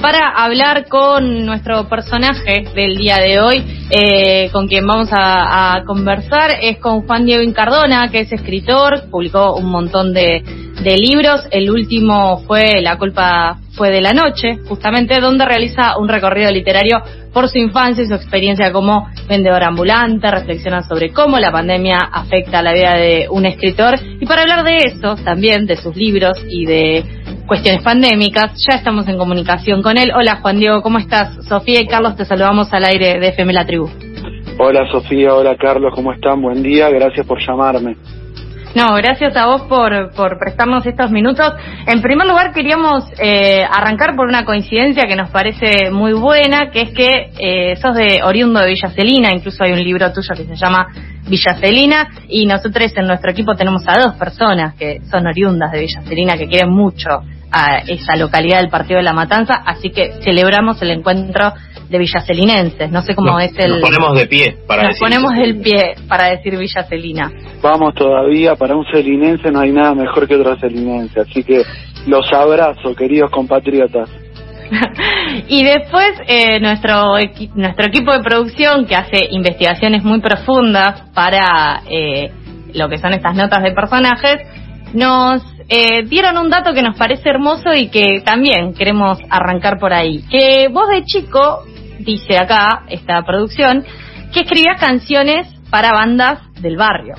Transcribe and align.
para 0.00 0.30
hablar 0.30 0.86
con 0.88 1.44
nuestro 1.44 1.88
personaje 1.88 2.64
del 2.74 2.96
día 2.96 3.16
de 3.16 3.40
hoy, 3.40 3.64
eh, 3.90 4.50
con 4.52 4.68
quien 4.68 4.86
vamos 4.86 5.08
a, 5.12 5.82
conversar, 5.86 6.52
es 6.60 6.78
con 6.78 7.06
Juan 7.06 7.24
Diego 7.24 7.42
Incardona, 7.42 8.08
que 8.10 8.20
es 8.20 8.32
escritor, 8.32 9.08
publicó 9.10 9.54
un 9.56 9.66
montón 9.66 10.12
de, 10.12 10.42
de 10.82 10.96
libros, 10.96 11.46
el 11.50 11.70
último 11.70 12.42
fue 12.46 12.80
La 12.82 12.96
culpa 12.96 13.58
fue 13.72 13.90
de 13.90 14.00
la 14.00 14.12
noche, 14.12 14.58
justamente 14.68 15.20
donde 15.20 15.44
realiza 15.44 15.96
un 15.98 16.08
recorrido 16.08 16.50
literario 16.50 17.02
por 17.32 17.48
su 17.48 17.58
infancia 17.58 18.02
y 18.02 18.08
su 18.08 18.14
experiencia 18.14 18.72
como 18.72 19.08
vendedor 19.28 19.62
ambulante, 19.62 20.30
reflexiona 20.30 20.82
sobre 20.82 21.12
cómo 21.12 21.38
la 21.38 21.52
pandemia 21.52 21.98
afecta 22.12 22.62
la 22.62 22.72
vida 22.72 22.94
de 22.94 23.28
un 23.30 23.46
escritor. 23.46 23.94
Y 24.20 24.26
para 24.26 24.42
hablar 24.42 24.64
de 24.64 24.78
eso, 24.78 25.14
también 25.24 25.66
de 25.66 25.76
sus 25.76 25.94
libros 25.94 26.38
y 26.48 26.66
de 26.66 27.04
cuestiones 27.48 27.82
pandémicas, 27.82 28.52
ya 28.68 28.76
estamos 28.76 29.08
en 29.08 29.16
comunicación 29.16 29.82
con 29.82 29.96
él. 29.96 30.12
Hola 30.14 30.36
Juan 30.42 30.58
Diego, 30.58 30.82
¿cómo 30.82 30.98
estás? 30.98 31.34
Sofía 31.46 31.80
y 31.80 31.86
Carlos 31.86 32.14
te 32.14 32.26
saludamos 32.26 32.72
al 32.72 32.84
aire 32.84 33.18
de 33.18 33.28
FM 33.28 33.52
La 33.54 33.64
Tribu. 33.64 33.88
Hola 34.58 34.86
Sofía, 34.92 35.34
hola 35.34 35.56
Carlos, 35.56 35.92
¿cómo 35.94 36.12
están? 36.12 36.42
Buen 36.42 36.62
día, 36.62 36.90
gracias 36.90 37.26
por 37.26 37.40
llamarme. 37.40 37.96
No, 38.74 38.94
gracias 38.96 39.34
a 39.34 39.46
vos 39.46 39.62
por, 39.62 40.12
por 40.12 40.38
prestarnos 40.38 40.84
estos 40.84 41.10
minutos. 41.10 41.54
En 41.86 42.02
primer 42.02 42.26
lugar, 42.26 42.52
queríamos 42.52 43.04
eh, 43.18 43.64
arrancar 43.64 44.14
por 44.14 44.28
una 44.28 44.44
coincidencia 44.44 45.04
que 45.04 45.16
nos 45.16 45.30
parece 45.30 45.90
muy 45.90 46.12
buena, 46.12 46.70
que 46.70 46.82
es 46.82 46.90
que 46.90 47.30
eh, 47.38 47.76
sos 47.76 47.94
de 47.94 48.20
oriundo 48.22 48.60
de 48.60 48.68
Villa 48.68 48.90
Celina, 48.90 49.32
incluso 49.32 49.64
hay 49.64 49.72
un 49.72 49.82
libro 49.82 50.12
tuyo 50.12 50.34
que 50.36 50.44
se 50.44 50.54
llama 50.54 50.86
Villa 51.26 51.54
Celina, 51.58 52.08
y 52.28 52.44
nosotros 52.44 52.92
en 52.94 53.06
nuestro 53.06 53.30
equipo 53.30 53.54
tenemos 53.54 53.88
a 53.88 53.98
dos 53.98 54.16
personas 54.16 54.74
que 54.74 55.00
son 55.10 55.26
oriundas 55.26 55.72
de 55.72 55.80
Villa 55.80 56.02
Celina, 56.02 56.36
que 56.36 56.46
quieren 56.46 56.70
mucho 56.70 57.22
a 57.50 57.78
esa 57.78 58.16
localidad 58.16 58.58
del 58.60 58.68
Partido 58.68 58.98
de 58.98 59.04
la 59.04 59.12
Matanza, 59.12 59.54
así 59.54 59.90
que 59.90 60.12
celebramos 60.22 60.80
el 60.82 60.90
encuentro 60.90 61.52
de 61.88 61.98
villacelinenses. 61.98 62.90
No 62.90 63.02
sé 63.02 63.14
cómo 63.14 63.40
es 63.40 63.52
el. 63.58 63.80
Nos 63.80 63.80
ponemos 63.80 64.18
de 64.18 64.26
pie 64.26 64.56
para 64.66 64.82
nos 64.84 64.98
ponemos 64.98 65.32
del 65.34 65.60
pie 65.60 65.94
para 66.08 66.28
decir 66.28 66.56
Villacelina. 66.56 67.30
Vamos 67.62 67.94
todavía, 67.94 68.54
para 68.56 68.76
un 68.76 68.84
celinense 68.92 69.50
no 69.50 69.60
hay 69.60 69.72
nada 69.72 69.94
mejor 69.94 70.28
que 70.28 70.36
otro 70.36 70.56
celinense, 70.58 71.20
así 71.20 71.42
que 71.42 71.62
los 72.06 72.30
abrazo, 72.32 72.94
queridos 72.94 73.30
compatriotas. 73.30 74.10
y 75.48 75.64
después 75.64 76.12
eh, 76.26 76.60
nuestro 76.60 77.14
nuestro 77.54 77.86
equipo 77.86 78.12
de 78.12 78.20
producción 78.20 78.84
que 78.84 78.96
hace 78.96 79.26
investigaciones 79.30 80.04
muy 80.04 80.20
profundas 80.20 81.02
para 81.14 81.82
eh, 81.90 82.30
lo 82.74 82.88
que 82.88 82.98
son 82.98 83.14
estas 83.14 83.34
notas 83.34 83.62
de 83.62 83.72
personajes 83.72 84.36
nos 84.92 85.42
eh, 85.68 86.04
dieron 86.04 86.38
un 86.38 86.48
dato 86.48 86.72
que 86.72 86.82
nos 86.82 86.96
parece 86.96 87.28
hermoso 87.28 87.74
y 87.74 87.88
que 87.88 88.22
también 88.24 88.74
queremos 88.74 89.18
arrancar 89.28 89.78
por 89.78 89.92
ahí. 89.92 90.22
Que 90.30 90.68
vos 90.68 90.88
de 90.88 91.04
chico 91.04 91.64
dice 91.98 92.38
acá 92.38 92.84
esta 92.88 93.22
producción, 93.22 93.84
que 94.32 94.40
escribías 94.40 94.80
canciones 94.80 95.46
para 95.70 95.92
bandas 95.92 96.40
del 96.60 96.76
barrio. 96.76 97.14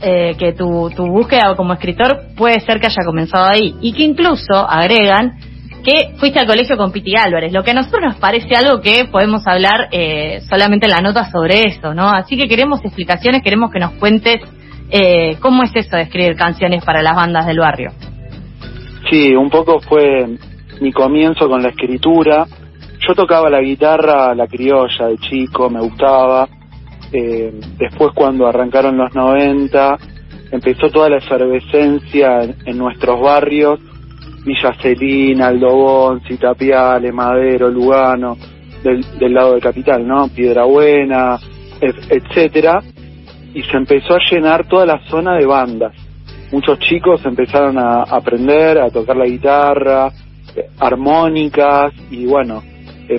Eh, 0.00 0.34
que 0.38 0.52
tu, 0.52 0.90
tu 0.94 1.06
búsqueda 1.06 1.54
como 1.56 1.72
escritor 1.72 2.34
puede 2.36 2.60
ser 2.60 2.80
que 2.80 2.86
haya 2.86 3.04
comenzado 3.06 3.46
ahí. 3.46 3.76
Y 3.80 3.92
que 3.92 4.02
incluso 4.02 4.54
agregan 4.54 5.38
que 5.84 6.14
fuiste 6.18 6.40
al 6.40 6.46
colegio 6.46 6.76
con 6.76 6.90
Piti 6.90 7.14
Álvarez, 7.16 7.52
lo 7.52 7.62
que 7.62 7.70
a 7.70 7.74
nosotros 7.74 8.02
nos 8.02 8.16
parece 8.16 8.56
algo 8.56 8.80
que 8.80 9.04
podemos 9.04 9.46
hablar 9.46 9.88
eh, 9.92 10.40
solamente 10.48 10.86
en 10.86 10.92
la 10.92 11.00
nota 11.00 11.30
sobre 11.30 11.60
eso, 11.68 11.94
¿no? 11.94 12.08
Así 12.08 12.36
que 12.36 12.48
queremos 12.48 12.80
explicaciones, 12.82 13.42
queremos 13.42 13.70
que 13.70 13.78
nos 13.78 13.92
cuentes 13.92 14.40
eh, 14.90 15.36
cómo 15.40 15.62
es 15.62 15.70
eso 15.74 15.96
de 15.96 16.02
escribir 16.02 16.36
canciones 16.36 16.84
para 16.84 17.02
las 17.02 17.16
bandas 17.16 17.46
del 17.46 17.58
barrio. 17.58 17.92
Sí, 19.10 19.34
un 19.34 19.50
poco 19.50 19.80
fue 19.80 20.26
mi 20.80 20.92
comienzo 20.92 21.48
con 21.48 21.62
la 21.62 21.68
escritura, 21.70 22.46
yo 23.06 23.14
tocaba 23.14 23.50
la 23.50 23.60
guitarra, 23.60 24.34
la 24.34 24.46
criolla 24.46 25.08
de 25.08 25.18
chico, 25.18 25.68
me 25.68 25.80
gustaba. 25.80 26.48
Eh, 27.12 27.52
después 27.78 28.12
cuando 28.14 28.46
arrancaron 28.46 28.96
los 28.96 29.14
90, 29.14 29.98
empezó 30.50 30.88
toda 30.88 31.10
la 31.10 31.18
efervescencia 31.18 32.42
en, 32.42 32.78
nuestros 32.78 33.20
barrios, 33.20 33.78
Villa 34.44 34.72
Celina, 34.80 35.48
Aldobón, 35.48 36.22
Citapiales, 36.22 37.12
Madero, 37.12 37.68
Lugano, 37.68 38.36
del, 38.82 39.34
lado 39.34 39.54
de 39.54 39.60
Capital, 39.60 40.06
¿no? 40.06 40.28
Piedra 40.28 40.64
Buena, 40.64 41.38
etcétera, 41.80 42.80
y 43.54 43.62
se 43.62 43.76
empezó 43.76 44.14
a 44.14 44.20
llenar 44.30 44.66
toda 44.66 44.84
la 44.84 45.00
zona 45.08 45.36
de 45.36 45.46
bandas. 45.46 45.94
Muchos 46.52 46.78
chicos 46.80 47.24
empezaron 47.24 47.78
a 47.78 48.02
aprender 48.02 48.78
a 48.78 48.90
tocar 48.90 49.16
la 49.16 49.26
guitarra, 49.26 50.08
eh, 50.54 50.66
armónicas, 50.78 51.92
y 52.10 52.26
bueno, 52.26 52.62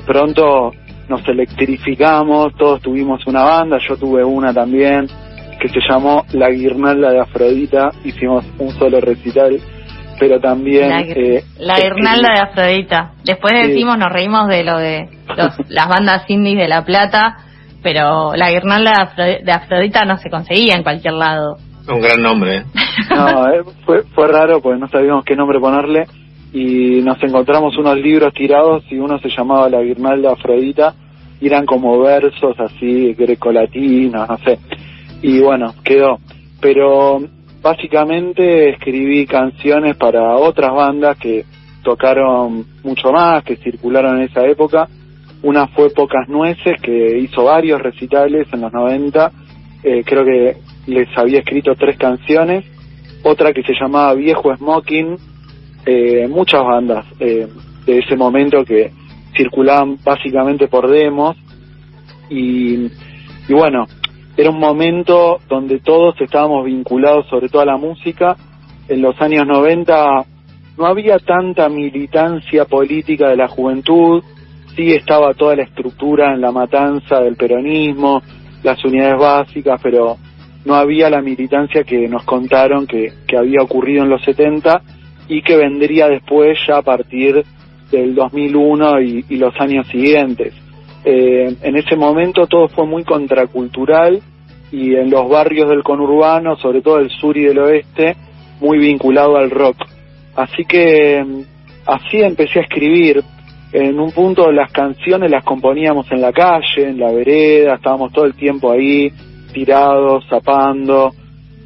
pronto 0.05 0.71
nos 1.07 1.27
electrificamos, 1.27 2.55
todos 2.55 2.81
tuvimos 2.81 3.25
una 3.27 3.43
banda, 3.43 3.77
yo 3.87 3.95
tuve 3.97 4.23
una 4.23 4.53
también, 4.53 5.07
que 5.59 5.69
se 5.69 5.79
llamó 5.87 6.25
La 6.33 6.49
Guirnalda 6.49 7.11
de 7.11 7.19
Afrodita, 7.19 7.91
hicimos 8.03 8.45
un 8.57 8.71
solo 8.71 8.99
recital, 8.99 9.59
pero 10.19 10.39
también... 10.39 10.89
La, 10.89 11.01
eh, 11.01 11.43
Guirnalda 11.83 12.29
de 12.33 12.39
Afrodita. 12.41 13.11
Después 13.23 13.53
decimos, 13.67 13.97
nos 13.97 14.11
reímos 14.11 14.47
de 14.47 14.63
lo 14.63 14.77
de 14.77 15.09
las 15.69 15.87
bandas 15.87 16.23
indies 16.29 16.57
de 16.57 16.67
La 16.67 16.83
Plata, 16.83 17.37
pero 17.85 18.33
La 18.35 18.49
Guirnalda 18.49 19.13
de 19.15 19.51
Afrodita 19.51 20.05
no 20.05 20.17
se 20.17 20.31
conseguía 20.31 20.73
en 20.73 20.81
cualquier 20.81 21.13
lado. 21.13 21.57
Un 21.87 22.01
gran 22.01 22.19
nombre. 22.19 22.57
¿eh? 22.57 22.63
No, 23.15 23.47
eh, 23.47 23.61
fue, 23.85 24.01
fue 24.15 24.27
raro 24.27 24.59
porque 24.59 24.79
no 24.79 24.87
sabíamos 24.87 25.23
qué 25.23 25.35
nombre 25.35 25.59
ponerle 25.59 26.05
y 26.51 27.01
nos 27.03 27.21
encontramos 27.21 27.77
unos 27.77 27.97
libros 27.97 28.33
tirados 28.33 28.83
y 28.89 28.97
uno 28.97 29.19
se 29.19 29.29
llamaba 29.29 29.69
La 29.69 29.81
Guirnalda 29.81 30.31
Afrodita 30.31 30.95
y 31.39 31.45
eran 31.45 31.67
como 31.67 31.99
versos 31.99 32.59
así 32.59 33.13
grecolatinos, 33.13 34.27
no 34.29 34.37
sé. 34.39 34.57
Y 35.21 35.39
bueno, 35.41 35.75
quedó. 35.83 36.17
Pero 36.59 37.19
básicamente 37.61 38.71
escribí 38.71 39.27
canciones 39.27 39.95
para 39.95 40.37
otras 40.37 40.73
bandas 40.73 41.19
que 41.19 41.45
tocaron 41.83 42.65
mucho 42.83 43.11
más, 43.11 43.43
que 43.43 43.57
circularon 43.57 44.17
en 44.17 44.23
esa 44.23 44.43
época. 44.47 44.87
Una 45.45 45.67
fue 45.67 45.91
Pocas 45.91 46.27
Nueces, 46.27 46.81
que 46.81 47.19
hizo 47.19 47.43
varios 47.43 47.79
recitales 47.79 48.47
en 48.51 48.61
los 48.61 48.73
90. 48.73 49.31
Eh, 49.83 50.03
creo 50.03 50.25
que 50.25 50.57
les 50.87 51.07
había 51.15 51.41
escrito 51.41 51.75
tres 51.75 51.99
canciones. 51.99 52.65
Otra 53.21 53.53
que 53.53 53.61
se 53.61 53.73
llamaba 53.79 54.15
Viejo 54.15 54.55
Smoking, 54.55 55.17
eh, 55.85 56.27
muchas 56.27 56.63
bandas 56.63 57.05
eh, 57.19 57.47
de 57.85 57.99
ese 57.99 58.15
momento 58.15 58.65
que 58.65 58.91
circulaban 59.37 59.99
básicamente 60.03 60.67
por 60.67 60.89
demos 60.89 61.37
y, 62.27 62.87
y 63.47 63.53
bueno, 63.53 63.85
era 64.35 64.49
un 64.49 64.59
momento 64.59 65.41
donde 65.47 65.77
todos 65.77 66.19
estábamos 66.21 66.65
vinculados 66.65 67.27
sobre 67.27 67.49
todo 67.49 67.61
a 67.61 67.65
la 67.65 67.77
música. 67.77 68.35
En 68.87 69.03
los 69.03 69.21
años 69.21 69.45
90 69.45 70.25
no 70.79 70.85
había 70.87 71.19
tanta 71.19 71.69
militancia 71.69 72.65
política 72.65 73.29
de 73.29 73.37
la 73.37 73.47
juventud, 73.47 74.23
sí 74.75 74.91
estaba 74.91 75.33
toda 75.33 75.55
la 75.55 75.63
estructura 75.63 76.33
en 76.33 76.41
la 76.41 76.51
matanza 76.51 77.19
del 77.21 77.35
peronismo, 77.35 78.21
las 78.63 78.83
unidades 78.83 79.19
básicas, 79.19 79.79
pero 79.81 80.17
no 80.65 80.75
había 80.75 81.09
la 81.09 81.21
militancia 81.21 81.83
que 81.83 82.07
nos 82.07 82.23
contaron 82.25 82.87
que, 82.87 83.13
que 83.27 83.37
había 83.37 83.61
ocurrido 83.61 84.03
en 84.03 84.09
los 84.09 84.23
70 84.23 84.81
y 85.27 85.41
que 85.41 85.55
vendría 85.55 86.07
después 86.07 86.57
ya 86.67 86.77
a 86.77 86.81
partir 86.81 87.43
del 87.91 88.15
2001 88.15 89.01
y, 89.01 89.25
y 89.29 89.37
los 89.37 89.53
años 89.59 89.87
siguientes. 89.87 90.53
Eh, 91.03 91.55
en 91.61 91.75
ese 91.75 91.95
momento 91.95 92.47
todo 92.47 92.67
fue 92.67 92.87
muy 92.87 93.03
contracultural 93.03 94.21
y 94.71 94.95
en 94.95 95.11
los 95.11 95.29
barrios 95.29 95.69
del 95.69 95.83
conurbano, 95.83 96.57
sobre 96.57 96.81
todo 96.81 96.97
el 96.97 97.11
sur 97.11 97.37
y 97.37 97.43
del 97.43 97.59
oeste, 97.59 98.15
muy 98.59 98.79
vinculado 98.79 99.37
al 99.37 99.51
rock. 99.51 99.77
Así 100.35 100.65
que 100.65 101.23
mm, 101.23 101.41
así 101.85 102.21
empecé 102.21 102.59
a 102.59 102.63
escribir. 102.63 103.23
En 103.71 103.99
un 103.99 104.11
punto 104.11 104.51
las 104.51 104.71
canciones 104.71 105.29
las 105.29 105.43
componíamos 105.43 106.09
en 106.11 106.21
la 106.21 106.31
calle, 106.31 106.89
en 106.89 106.99
la 106.99 107.11
vereda, 107.11 107.75
estábamos 107.75 108.11
todo 108.13 108.25
el 108.25 108.35
tiempo 108.35 108.71
ahí, 108.71 109.11
tirados, 109.53 110.25
zapando, 110.29 111.11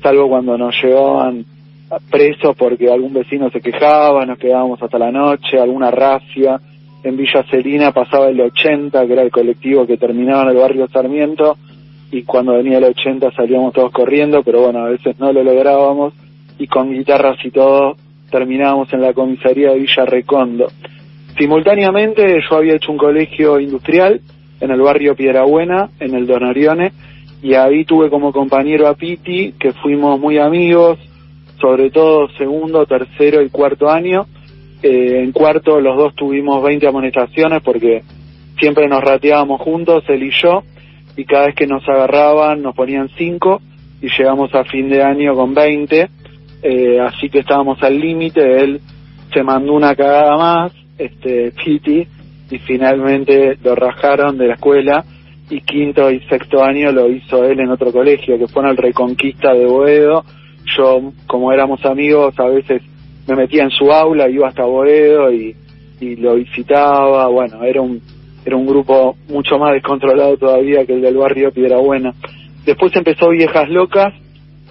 salvo 0.02 0.30
cuando 0.30 0.58
nos 0.58 0.76
llevaban 0.82 1.46
presos 2.10 2.56
porque 2.56 2.92
algún 2.92 3.14
vecino 3.14 3.50
se 3.50 3.62
quejaba, 3.62 4.26
nos 4.26 4.38
quedábamos 4.38 4.82
hasta 4.82 5.00
la 5.00 5.12
noche, 5.12 5.60
alguna 5.60 5.92
racia. 5.92 6.60
En 7.04 7.16
Villa 7.16 7.44
Celina 7.50 7.92
pasaba 7.92 8.28
el 8.28 8.40
80, 8.42 9.08
que 9.08 9.14
era 9.14 9.22
el 9.22 9.32
colectivo 9.32 9.88
que 9.88 9.98
terminaba 9.98 10.44
en 10.44 10.50
el 10.50 10.58
barrio 10.58 10.88
Sarmiento, 10.90 11.58
y 12.12 12.24
cuando 12.24 12.54
venía 12.54 12.78
el 12.78 12.84
80 12.84 13.32
salíamos 13.32 13.74
todos 13.74 13.92
corriendo, 13.92 14.44
pero 14.44 14.62
bueno, 14.62 14.80
a 14.80 14.90
veces 14.90 15.18
no 15.20 15.32
lo 15.32 15.44
lográbamos, 15.44 16.14
y 16.58 16.68
con 16.68 16.92
guitarras 16.92 17.38
y 17.44 17.52
todo 17.52 17.96
terminábamos 18.30 18.92
en 18.94 19.02
la 19.02 19.14
comisaría 19.14 19.72
de 19.72 19.80
Villa 19.80 20.06
Recondo. 20.06 20.68
Simultáneamente 21.40 22.40
yo 22.48 22.58
había 22.58 22.76
hecho 22.76 22.92
un 22.92 22.98
colegio 22.98 23.60
industrial 23.60 24.22
en 24.60 24.72
el 24.72 24.82
barrio 24.82 25.16
Piedrabuena, 25.16 25.90
en 26.00 26.14
el 26.14 26.28
Donorione, 26.28 26.92
y 27.42 27.54
ahí 27.54 27.86
tuve 27.86 28.10
como 28.10 28.34
compañero 28.34 28.88
a 28.88 28.94
Piti, 28.94 29.54
que 29.58 29.72
fuimos 29.72 30.20
muy 30.20 30.38
amigos, 30.38 31.00
sobre 31.62 31.90
todo 31.92 32.28
segundo, 32.38 32.86
tercero 32.86 33.42
y 33.42 33.50
cuarto 33.50 33.90
año, 33.90 34.28
Eh, 34.82 35.24
en 35.24 35.34
cuarto 35.34 35.82
los 35.82 35.98
dos 35.98 36.16
tuvimos 36.16 36.64
20 36.64 36.88
amonestaciones 36.88 37.62
porque 37.62 38.02
siempre 38.58 38.88
nos 38.88 39.04
rateábamos 39.04 39.60
juntos, 39.60 40.06
él 40.08 40.24
y 40.24 40.32
yo, 40.32 40.64
y 41.18 41.26
cada 41.26 41.48
vez 41.48 41.56
que 41.56 41.68
nos 41.68 41.84
agarraban 41.90 42.62
nos 42.62 42.74
ponían 42.76 43.10
5 43.18 43.62
y 44.02 44.08
llegamos 44.08 44.56
a 44.56 44.64
fin 44.64 44.90
de 44.90 45.04
año 45.04 45.36
con 45.36 45.54
20, 45.54 46.10
eh, 46.64 47.00
así 47.02 47.30
que 47.30 47.40
estábamos 47.40 47.84
al 47.84 48.00
límite, 48.00 48.62
él 48.64 48.80
se 49.34 49.44
mandó 49.44 49.74
una 49.74 49.94
cagada 49.96 50.38
más, 50.38 50.72
este 51.00 51.52
Piti, 51.52 52.08
y 52.52 52.60
finalmente 52.60 53.58
lo 53.64 53.74
rajaron 53.76 54.38
de 54.38 54.48
la 54.48 54.54
escuela 54.56 55.04
y 55.50 55.62
quinto 55.62 56.12
y 56.12 56.20
sexto 56.22 56.64
año 56.64 56.92
lo 56.92 57.10
hizo 57.10 57.44
él 57.44 57.60
en 57.60 57.70
otro 57.70 57.92
colegio 57.92 58.38
que 58.38 58.48
fue 58.48 58.64
en 58.64 58.70
el 58.70 58.78
Reconquista 58.78 59.54
de 59.54 59.66
Boedo. 59.66 60.24
Yo, 60.78 61.12
como 61.26 61.52
éramos 61.52 61.84
amigos, 61.86 62.38
a 62.40 62.46
veces 62.46 62.84
me 63.28 63.36
metía 63.36 63.64
en 63.64 63.72
su 63.72 63.92
aula, 63.92 64.30
iba 64.30 64.48
hasta 64.48 64.64
Boedo 64.64 65.32
y, 65.32 65.56
y 66.00 66.16
lo 66.18 66.36
visitaba. 66.36 67.28
Bueno, 67.28 67.64
era 67.64 67.82
un 67.82 68.00
era 68.46 68.56
un 68.56 68.66
grupo 68.66 69.16
mucho 69.28 69.58
más 69.58 69.74
descontrolado 69.74 70.38
todavía 70.38 70.86
que 70.86 70.94
el 70.94 71.02
del 71.02 71.18
barrio 71.18 71.52
Piedra 71.52 71.78
Buena. 71.78 72.14
Después 72.66 72.96
empezó 72.96 73.30
Viejas 73.30 73.70
Locas 73.70 74.14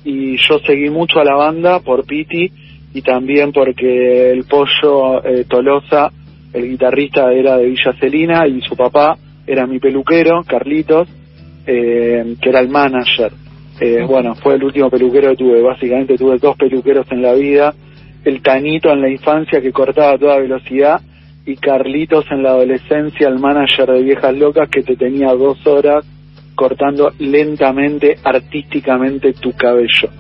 y 0.05 0.37
yo 0.37 0.59
seguí 0.61 0.91
mucho 0.91 1.21
a 1.21 1.25
la 1.25 1.35
banda 1.35 1.81
por 1.81 2.05
Piti 2.07 2.51
y 2.95 3.03
también 3.03 3.53
porque 3.53 4.31
el 4.31 4.45
pollo 4.45 5.25
eh, 5.25 5.45
Tolosa, 5.49 6.11
el 6.53 6.69
guitarrista, 6.69 7.33
era 7.33 7.57
de 7.57 7.67
Villa 7.67 7.93
Celina 8.01 8.47
y 8.47 8.61
su 8.63 8.77
papá 8.77 9.17
era 9.47 9.67
mi 9.67 9.79
peluquero, 9.79 10.43
Carlitos, 10.47 11.09
eh, 11.67 12.37
que 12.41 12.49
era 12.49 12.61
el 12.61 12.69
manager. 12.69 13.33
Eh, 13.81 14.05
bueno, 14.07 14.35
fue 14.35 14.55
el 14.55 14.65
último 14.65 14.91
peluquero 14.91 15.31
que 15.31 15.37
tuve. 15.37 15.63
Básicamente 15.63 16.17
tuve 16.17 16.39
dos 16.39 16.57
peluqueros 16.57 17.07
en 17.11 17.23
la 17.23 17.33
vida. 17.35 17.75
El 18.25 18.43
Tanito 18.43 18.91
en 18.91 19.01
la 19.01 19.09
infancia 19.09 19.61
que 19.61 19.73
cortaba 19.73 20.15
a 20.15 20.19
toda 20.19 20.39
velocidad 20.39 21.01
y 21.47 21.57
Carlitos 21.57 22.27
en 22.31 22.43
la 22.43 22.51
adolescencia, 22.51 23.29
el 23.29 23.39
manager 23.39 23.87
de 23.87 24.03
Viejas 24.03 24.37
Locas 24.37 24.69
que 24.69 24.83
te 24.83 24.97
tenía 24.97 25.33
dos 25.33 25.67
horas 25.67 26.05
cortando 26.55 27.11
lentamente, 27.19 28.17
artísticamente 28.23 29.33
tu 29.33 29.53
cabello. 29.53 30.11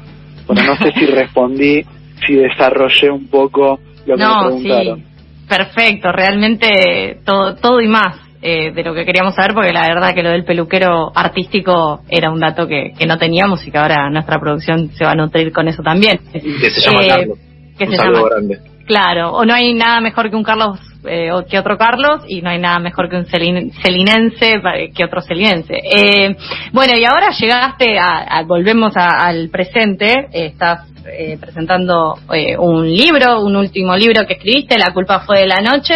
Bueno, 0.46 0.62
no 0.64 0.76
sé 0.76 0.92
si 0.98 1.04
respondí, 1.12 1.82
si 2.26 2.34
desarrollé 2.34 3.10
un 3.10 3.26
poco 3.26 3.78
lo 4.06 4.16
que 4.16 4.24
me 4.24 4.46
preguntaron. 4.46 4.98
Sí. 5.00 5.04
Perfecto, 5.48 6.12
realmente 6.12 7.20
todo, 7.24 7.54
todo 7.56 7.80
y 7.80 7.88
más 7.88 8.16
eh, 8.42 8.70
de 8.72 8.82
lo 8.84 8.94
que 8.94 9.04
queríamos 9.04 9.34
saber, 9.34 9.52
porque 9.54 9.72
la 9.72 9.82
verdad 9.88 10.14
que 10.14 10.22
lo 10.22 10.30
del 10.30 10.44
peluquero 10.44 11.10
artístico 11.14 12.02
era 12.08 12.30
un 12.30 12.38
dato 12.38 12.66
que, 12.68 12.92
que 12.98 13.06
no 13.06 13.18
teníamos 13.18 13.66
y 13.66 13.70
que 13.70 13.78
ahora 13.78 14.10
nuestra 14.10 14.38
producción 14.38 14.90
se 14.90 15.04
va 15.04 15.12
a 15.12 15.14
nutrir 15.14 15.52
con 15.52 15.66
eso 15.68 15.82
también. 15.82 16.20
Que 16.32 16.40
se 16.70 16.80
llama 16.82 17.02
Eh, 17.04 17.08
Carlos. 17.08 17.38
que 17.78 17.84
Un 17.84 17.90
se 17.90 17.96
llama- 17.96 18.22
grande. 18.30 18.58
Claro, 18.86 19.32
o 19.32 19.44
no 19.44 19.52
hay 19.54 19.74
nada 19.74 20.00
mejor 20.00 20.30
que 20.30 20.36
un 20.36 20.42
Carlos 20.44 20.78
eh, 21.04 21.30
que 21.48 21.58
otro 21.58 21.78
Carlos 21.78 22.22
y 22.26 22.42
no 22.42 22.50
hay 22.50 22.58
nada 22.58 22.78
mejor 22.78 23.08
que 23.08 23.16
un 23.16 23.26
celin- 23.26 23.72
celinense 23.82 24.60
que 24.94 25.04
otro 25.04 25.20
celinense. 25.22 25.74
Eh, 25.74 26.36
bueno, 26.72 26.94
y 26.98 27.04
ahora 27.04 27.30
llegaste 27.38 27.98
a, 27.98 28.38
a- 28.38 28.42
volvemos 28.44 28.92
al 28.96 29.48
presente, 29.50 30.12
eh, 30.32 30.46
estás 30.46 30.88
eh, 31.06 31.38
presentando 31.40 32.16
eh, 32.34 32.56
un 32.58 32.86
libro, 32.92 33.40
un 33.42 33.56
último 33.56 33.96
libro 33.96 34.26
que 34.26 34.34
escribiste, 34.34 34.76
La 34.78 34.92
culpa 34.92 35.20
fue 35.20 35.40
de 35.40 35.46
la 35.46 35.60
noche. 35.60 35.94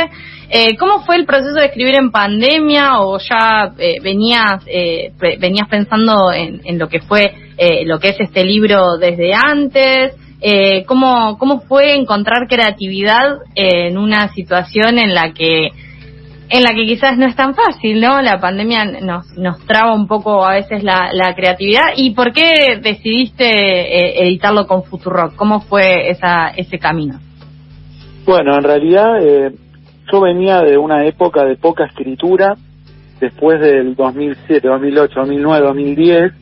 ¿Cómo 0.79 1.01
fue 1.07 1.17
el 1.17 1.25
proceso 1.25 1.55
de 1.55 1.65
escribir 1.65 1.95
en 1.95 2.11
pandemia 2.11 3.01
o 3.01 3.19
ya 3.19 3.73
venías 4.03 4.63
venías 5.39 5.67
pensando 5.67 6.31
en, 6.31 6.61
en 6.67 6.79
lo 6.79 6.89
que 6.89 7.01
fue 7.01 7.33
lo 7.87 7.99
que 7.99 8.09
es 8.11 8.21
este 8.21 8.45
libro 8.45 8.99
desde 8.99 9.33
antes? 9.33 10.13
Eh, 10.43 10.85
¿cómo, 10.87 11.39
¿Cómo 11.39 11.61
fue 11.61 11.95
encontrar 11.95 12.49
creatividad 12.49 13.39
en 13.55 13.97
una 13.97 14.29
situación 14.35 14.99
en 14.99 15.15
la 15.15 15.33
que 15.33 15.69
en 16.53 16.63
la 16.63 16.75
que 16.75 16.85
quizás 16.85 17.17
no 17.17 17.27
es 17.27 17.35
tan 17.35 17.55
fácil, 17.55 17.99
¿no? 17.99 18.21
La 18.21 18.39
pandemia 18.39 18.85
nos, 18.85 19.27
nos 19.39 19.65
traba 19.67 19.95
un 19.95 20.07
poco 20.07 20.45
a 20.45 20.55
veces 20.57 20.83
la, 20.85 21.09
la 21.11 21.35
creatividad. 21.35 21.93
¿Y 21.97 22.11
por 22.11 22.33
qué 22.33 22.79
decidiste 22.83 23.47
eh, 23.47 24.27
editarlo 24.27 24.67
con 24.67 24.83
Futurock? 24.83 25.35
¿Cómo 25.35 25.61
fue 25.61 26.11
esa, 26.11 26.49
ese 26.49 26.79
camino? 26.79 27.19
Bueno, 28.27 28.55
en 28.55 28.65
realidad 28.65 29.25
eh, 29.25 29.53
yo 30.13 30.21
venía 30.21 30.61
de 30.61 30.77
una 30.77 31.07
época 31.07 31.43
de 31.45 31.57
poca 31.57 31.87
escritura, 31.87 32.55
después 33.19 33.59
del 33.59 33.95
2007, 33.95 34.69
2008, 34.69 35.15
2009, 35.21 35.67
2010, 35.67 36.33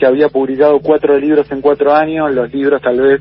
que 0.00 0.06
había 0.06 0.28
publicado 0.30 0.80
cuatro 0.80 1.16
libros 1.16 1.48
en 1.52 1.60
cuatro 1.60 1.94
años, 1.94 2.34
los 2.34 2.52
libros 2.52 2.82
tal 2.82 3.00
vez 3.00 3.20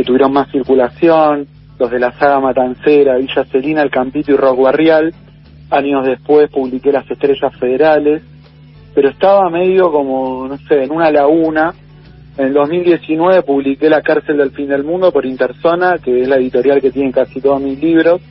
que 0.00 0.04
tuvieron 0.06 0.32
más 0.32 0.50
circulación, 0.50 1.46
los 1.78 1.90
de 1.90 1.98
la 1.98 2.12
saga 2.12 2.40
Matancera, 2.40 3.18
Villa 3.18 3.44
Celina, 3.44 3.82
El 3.82 3.90
Campito 3.90 4.32
y 4.32 4.36
Rock 4.36 4.58
Barrial. 4.62 5.12
Años 5.68 6.06
después 6.06 6.50
publiqué 6.50 6.90
Las 6.90 7.08
Estrellas 7.10 7.52
Federales, 7.60 8.22
pero 8.94 9.10
estaba 9.10 9.50
medio 9.50 9.92
como, 9.92 10.48
no 10.48 10.56
sé, 10.56 10.84
en 10.84 10.90
una 10.90 11.10
laguna. 11.10 11.74
En 12.38 12.46
el 12.46 12.54
2019 12.54 13.42
publiqué 13.42 13.90
La 13.90 14.00
Cárcel 14.00 14.38
del 14.38 14.52
Fin 14.52 14.68
del 14.68 14.84
Mundo 14.84 15.12
por 15.12 15.26
Interzona, 15.26 15.98
que 15.98 16.22
es 16.22 16.28
la 16.28 16.36
editorial 16.36 16.80
que 16.80 16.90
tiene 16.90 17.12
casi 17.12 17.38
todos 17.38 17.60
mis 17.60 17.78
libros. 17.78 18.22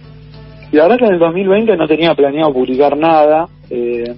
Y 0.71 0.75
la 0.75 0.83
verdad 0.83 0.97
que 0.97 1.05
en 1.05 1.13
el 1.13 1.19
2020 1.19 1.77
no 1.77 1.87
tenía 1.87 2.15
planeado 2.15 2.51
publicar 2.51 2.97
nada, 2.97 3.47
eh, 3.69 4.15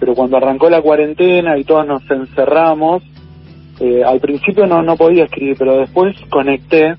pero 0.00 0.14
cuando 0.14 0.38
arrancó 0.38 0.70
la 0.70 0.80
cuarentena 0.80 1.58
y 1.58 1.64
todos 1.64 1.86
nos 1.86 2.10
encerramos, 2.10 3.02
eh, 3.82 4.02
al 4.04 4.20
principio 4.20 4.66
no, 4.66 4.80
no 4.82 4.96
podía 4.96 5.24
escribir, 5.24 5.56
pero 5.58 5.78
después 5.78 6.14
conecté 6.30 6.94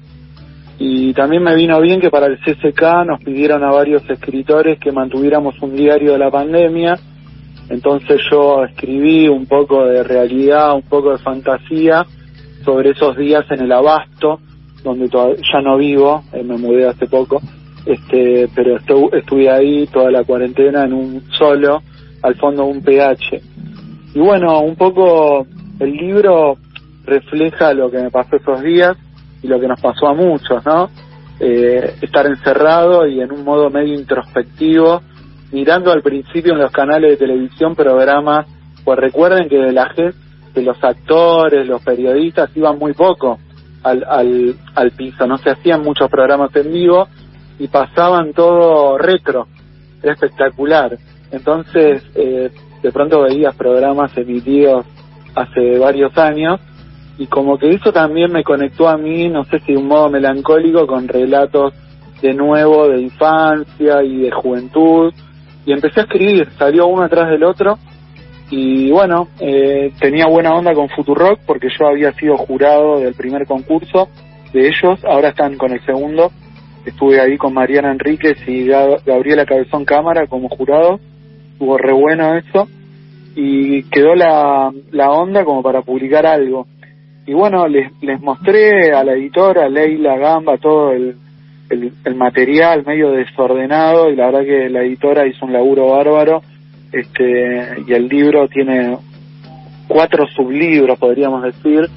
y 0.79 1.13
también 1.13 1.43
me 1.43 1.55
vino 1.55 1.79
bien 1.79 2.01
que 2.01 2.09
para 2.09 2.25
el 2.25 2.39
CCK 2.39 3.05
nos 3.05 3.23
pidieron 3.23 3.63
a 3.63 3.71
varios 3.71 4.03
escritores 4.09 4.79
que 4.79 4.91
mantuviéramos 4.91 5.55
un 5.61 5.75
diario 5.75 6.11
de 6.13 6.17
la 6.19 6.29
pandemia, 6.31 6.97
entonces 7.69 8.19
yo 8.29 8.65
escribí 8.65 9.27
un 9.29 9.45
poco 9.45 9.85
de 9.85 10.03
realidad, 10.03 10.75
un 10.75 10.81
poco 10.81 11.11
de 11.11 11.19
fantasía 11.19 12.05
sobre 12.65 12.89
esos 12.91 13.15
días 13.17 13.45
en 13.51 13.61
el 13.61 13.71
Abasto, 13.71 14.39
donde 14.83 15.07
ya 15.07 15.61
no 15.61 15.77
vivo, 15.77 16.23
eh, 16.33 16.43
me 16.43 16.57
mudé 16.57 16.87
hace 16.87 17.07
poco, 17.07 17.39
este, 17.85 18.49
pero 18.53 18.77
estu- 18.77 19.13
estuve 19.15 19.49
ahí 19.49 19.87
toda 19.87 20.11
la 20.11 20.23
cuarentena 20.23 20.83
en 20.83 20.93
un 20.93 21.21
solo, 21.37 21.81
al 22.21 22.35
fondo 22.35 22.65
un 22.65 22.81
PH. 22.81 23.41
Y 24.15 24.19
bueno, 24.19 24.59
un 24.59 24.75
poco 24.75 25.45
el 25.79 25.91
libro 25.91 26.57
refleja 27.05 27.73
lo 27.73 27.91
que 27.91 28.01
me 28.01 28.11
pasó 28.11 28.35
esos 28.35 28.61
días 28.61 28.97
y 29.41 29.47
lo 29.47 29.59
que 29.59 29.67
nos 29.67 29.79
pasó 29.81 30.07
a 30.07 30.13
muchos, 30.13 30.65
¿no? 30.65 30.89
Eh, 31.39 31.95
estar 32.01 32.25
encerrado 32.25 33.07
y 33.07 33.19
en 33.19 33.31
un 33.31 33.43
modo 33.43 33.69
medio 33.69 33.93
introspectivo, 33.95 35.01
mirando 35.51 35.91
al 35.91 36.01
principio 36.01 36.53
en 36.53 36.59
los 36.59 36.71
canales 36.71 37.11
de 37.11 37.17
televisión 37.17 37.75
programas, 37.75 38.47
pues 38.83 38.99
recuerden 38.99 39.49
que 39.49 39.71
la 39.71 39.89
gente, 39.89 40.15
que 40.53 40.61
los 40.61 40.81
actores, 40.83 41.67
los 41.67 41.83
periodistas 41.83 42.49
iban 42.55 42.77
muy 42.77 42.93
poco 42.93 43.39
al, 43.83 44.03
al, 44.07 44.55
al 44.75 44.91
piso, 44.91 45.27
no 45.27 45.37
se 45.37 45.49
hacían 45.49 45.81
muchos 45.81 46.09
programas 46.09 46.55
en 46.55 46.71
vivo 46.71 47.07
y 47.59 47.67
pasaban 47.67 48.33
todo 48.33 48.97
retro, 48.97 49.47
era 50.01 50.13
espectacular. 50.13 50.97
Entonces, 51.31 52.03
eh, 52.15 52.51
de 52.81 52.91
pronto 52.91 53.23
veías 53.23 53.55
programas 53.55 54.15
emitidos 54.17 54.85
hace 55.35 55.79
varios 55.79 56.15
años 56.17 56.59
y 57.17 57.27
como 57.27 57.57
que 57.57 57.69
eso 57.69 57.91
también 57.91 58.31
me 58.31 58.43
conectó 58.43 58.87
a 58.89 58.97
mí, 58.97 59.29
no 59.29 59.43
sé 59.45 59.59
si 59.59 59.73
de 59.73 59.77
un 59.77 59.87
modo 59.87 60.09
melancólico, 60.09 60.87
con 60.87 61.07
relatos 61.07 61.73
de 62.21 62.33
nuevo 62.33 62.87
de 62.89 63.01
infancia 63.01 64.03
y 64.03 64.17
de 64.17 64.31
juventud. 64.31 65.13
Y 65.65 65.71
empecé 65.73 66.01
a 66.01 66.03
escribir, 66.03 66.47
salió 66.57 66.87
uno 66.87 67.03
atrás 67.03 67.29
del 67.29 67.43
otro. 67.43 67.77
Y 68.49 68.91
bueno, 68.91 69.27
eh, 69.39 69.91
tenía 69.99 70.25
buena 70.27 70.53
onda 70.53 70.73
con 70.73 70.89
Futurock 70.89 71.39
porque 71.45 71.69
yo 71.79 71.87
había 71.87 72.11
sido 72.13 72.37
jurado 72.37 72.99
del 72.99 73.13
primer 73.13 73.45
concurso 73.47 74.09
de 74.51 74.67
ellos, 74.67 75.03
ahora 75.05 75.29
están 75.29 75.57
con 75.57 75.71
el 75.71 75.83
segundo, 75.83 76.31
estuve 76.85 77.19
ahí 77.19 77.37
con 77.37 77.53
Mariana 77.53 77.91
Enríquez 77.91 78.37
y 78.47 78.67
Ga- 78.67 79.01
Gabriela 79.03 79.45
Cabezón 79.45 79.83
Cámara 79.85 80.27
como 80.27 80.49
jurado, 80.49 80.99
estuvo 81.53 81.77
re 81.77 81.93
bueno 81.93 82.35
eso. 82.35 82.67
Y 83.35 83.81
quedó 83.89 84.13
la, 84.13 84.71
la 84.91 85.09
onda 85.09 85.43
como 85.43 85.63
para 85.63 85.81
publicar 85.81 86.25
algo. 86.27 86.67
Y 87.25 87.33
bueno, 87.33 87.67
les, 87.67 87.91
les 88.01 88.19
mostré 88.21 88.91
a 88.91 89.03
la 89.03 89.13
editora, 89.13 89.69
Leila 89.69 90.17
Gamba, 90.17 90.57
todo 90.57 90.91
el, 90.91 91.15
el, 91.69 92.15
material 92.15 92.83
medio 92.85 93.11
desordenado 93.11 94.09
y 94.09 94.15
la 94.15 94.25
verdad 94.27 94.43
que 94.43 94.69
la 94.69 94.81
editora 94.81 95.25
hizo 95.25 95.45
un 95.45 95.53
laburo 95.53 95.87
bárbaro 95.89 96.41
este 96.91 97.83
y 97.87 97.93
el 97.93 98.07
libro 98.07 98.47
tiene 98.47 98.97
cuatro 99.87 100.27
sublibros, 100.27 100.99
podríamos 100.99 101.43
decir, 101.43 101.89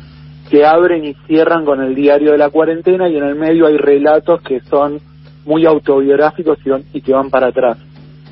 que 0.51 0.65
abren 0.65 1.05
y 1.05 1.15
cierran 1.27 1.65
con 1.65 1.83
el 1.83 1.95
diario 1.95 2.33
de 2.33 2.39
la 2.39 2.51
cuarentena 2.51 3.09
y 3.09 3.17
en 3.17 3.25
el 3.25 3.35
medio 3.35 3.67
hay 3.67 3.77
relatos 3.77 4.41
que 4.43 4.61
son 4.61 4.99
muy 5.45 5.67
autobiográficos 5.67 6.59
y, 6.65 6.99
y 6.99 7.01
que 7.03 7.13
van 7.13 7.31
para 7.31 7.49
atrás. 7.49 7.79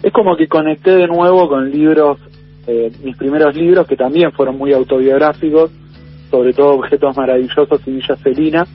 Es 0.02 0.12
como 0.12 0.36
que 0.36 0.48
conecté 0.48 0.92
de 0.92 1.06
nuevo 1.06 1.48
con 1.48 1.70
libros, 1.70 2.18
eh, 2.66 2.90
mis 3.02 3.16
primeros 3.16 3.54
libros 3.54 3.86
que 3.86 3.96
también 3.96 4.32
fueron 4.32 4.56
muy 4.56 4.72
autobiográficos, 4.72 5.70
sobre 6.34 6.52
todo 6.52 6.74
Objetos 6.74 7.16
Maravillosos 7.16 7.80
y 7.86 7.92
Villa 7.92 8.16
Celina, 8.16 8.66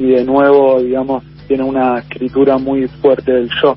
y 0.00 0.06
de 0.06 0.24
nuevo, 0.24 0.82
digamos, 0.82 1.22
tiene 1.46 1.62
una 1.62 2.00
escritura 2.00 2.58
muy 2.58 2.88
fuerte 2.88 3.32
del 3.34 3.48
yo. 3.62 3.76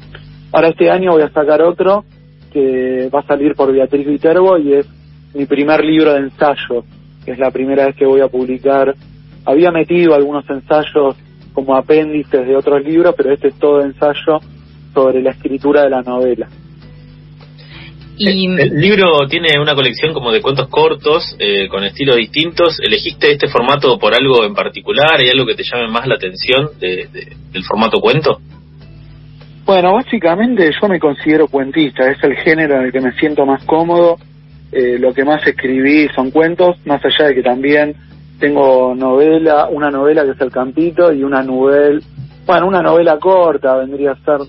Ahora 0.52 0.70
este 0.70 0.90
año 0.90 1.12
voy 1.12 1.22
a 1.22 1.30
sacar 1.30 1.62
otro 1.62 2.04
que 2.52 3.12
va 3.14 3.20
a 3.20 3.28
salir 3.28 3.54
por 3.54 3.72
Beatriz 3.72 4.08
Viterbo 4.08 4.58
y 4.58 4.74
es 4.74 4.90
mi 5.36 5.46
primer 5.46 5.86
libro 5.86 6.14
de 6.14 6.22
ensayo, 6.22 6.84
que 7.24 7.34
es 7.34 7.38
la 7.38 7.52
primera 7.52 7.86
vez 7.86 7.96
que 7.96 8.08
voy 8.08 8.22
a 8.22 8.28
publicar. 8.28 8.96
Había 9.46 9.70
metido 9.70 10.16
algunos 10.16 10.50
ensayos 10.50 11.16
como 11.54 11.76
apéndices 11.76 12.48
de 12.48 12.56
otros 12.56 12.84
libros, 12.84 13.14
pero 13.16 13.32
este 13.32 13.50
es 13.50 13.60
todo 13.60 13.82
ensayo 13.82 14.40
sobre 14.96 15.22
la 15.22 15.30
escritura 15.30 15.84
de 15.84 15.92
la 15.92 16.02
novela. 16.02 16.50
Y... 18.24 18.46
El, 18.46 18.80
libro 18.80 19.28
tiene 19.28 19.60
una 19.60 19.74
colección 19.74 20.14
como 20.14 20.32
de 20.32 20.42
cuentos 20.42 20.68
cortos, 20.68 21.36
eh, 21.40 21.68
con 21.70 21.84
estilos 21.84 22.18
distintos. 22.18 22.80
¿Elegiste 22.80 23.32
este 23.32 23.48
formato 23.48 23.98
por 23.98 24.14
algo 24.14 24.46
en 24.46 24.54
particular? 24.54 25.20
¿Hay 25.20 25.30
algo 25.30 25.46
que 25.46 25.56
te 25.56 25.64
llame 25.64 25.88
más 25.88 26.08
la 26.08 26.16
atención 26.16 26.70
de, 26.80 27.08
del 27.52 27.64
formato 27.64 28.00
cuento? 28.00 28.40
Bueno, 29.66 29.94
básicamente 29.94 30.70
yo 30.80 30.88
me 30.88 31.00
considero 31.00 31.48
cuentista, 31.48 32.10
es 32.10 32.24
el 32.24 32.36
género 32.36 32.76
en 32.76 32.86
el 32.86 32.92
que 32.92 33.02
me 33.02 33.12
siento 33.14 33.46
más 33.46 33.64
cómodo. 33.66 34.18
Eh, 34.72 34.98
lo 35.00 35.14
que 35.14 35.26
más 35.26 35.46
escribí 35.46 36.08
son 36.16 36.30
cuentos, 36.32 36.78
más 36.86 37.02
allá 37.04 37.30
de 37.30 37.36
que 37.36 37.44
también 37.44 37.96
tengo 38.40 38.94
novela, 38.96 39.68
una 39.70 39.90
novela 39.90 40.24
que 40.24 40.32
es 40.32 40.42
El 40.42 40.52
Campito 40.52 41.12
y 41.12 41.24
una 41.24 41.44
novela, 41.44 42.00
bueno, 42.46 42.68
una 42.68 42.82
novela 42.82 43.18
corta 43.20 43.78
vendría 43.78 44.12
a 44.12 44.16
ser 44.16 44.48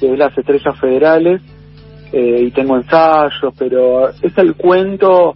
de 0.00 0.16
las 0.16 0.36
Estrellas 0.36 0.78
Federales 0.80 1.40
eh, 2.12 2.44
y 2.46 2.50
tengo 2.52 2.76
ensayos, 2.76 3.52
pero 3.58 4.08
es 4.08 4.36
el 4.36 4.54
cuento, 4.54 5.34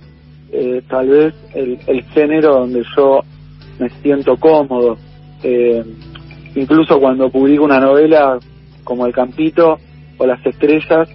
eh, 0.51 0.83
tal 0.89 1.09
vez 1.09 1.35
el, 1.55 1.79
el, 1.87 2.03
género 2.05 2.61
donde 2.61 2.83
yo 2.97 3.21
me 3.79 3.91
siento 4.01 4.37
cómodo. 4.37 4.97
Eh, 5.43 5.85
incluso 6.55 6.99
cuando 6.99 7.31
publico 7.31 7.65
una 7.65 7.81
novela 7.81 8.39
como 8.85 9.07
El 9.07 9.13
Campito 9.13 9.79
o 10.19 10.27
Las 10.27 10.45
Estrellas, 10.47 11.09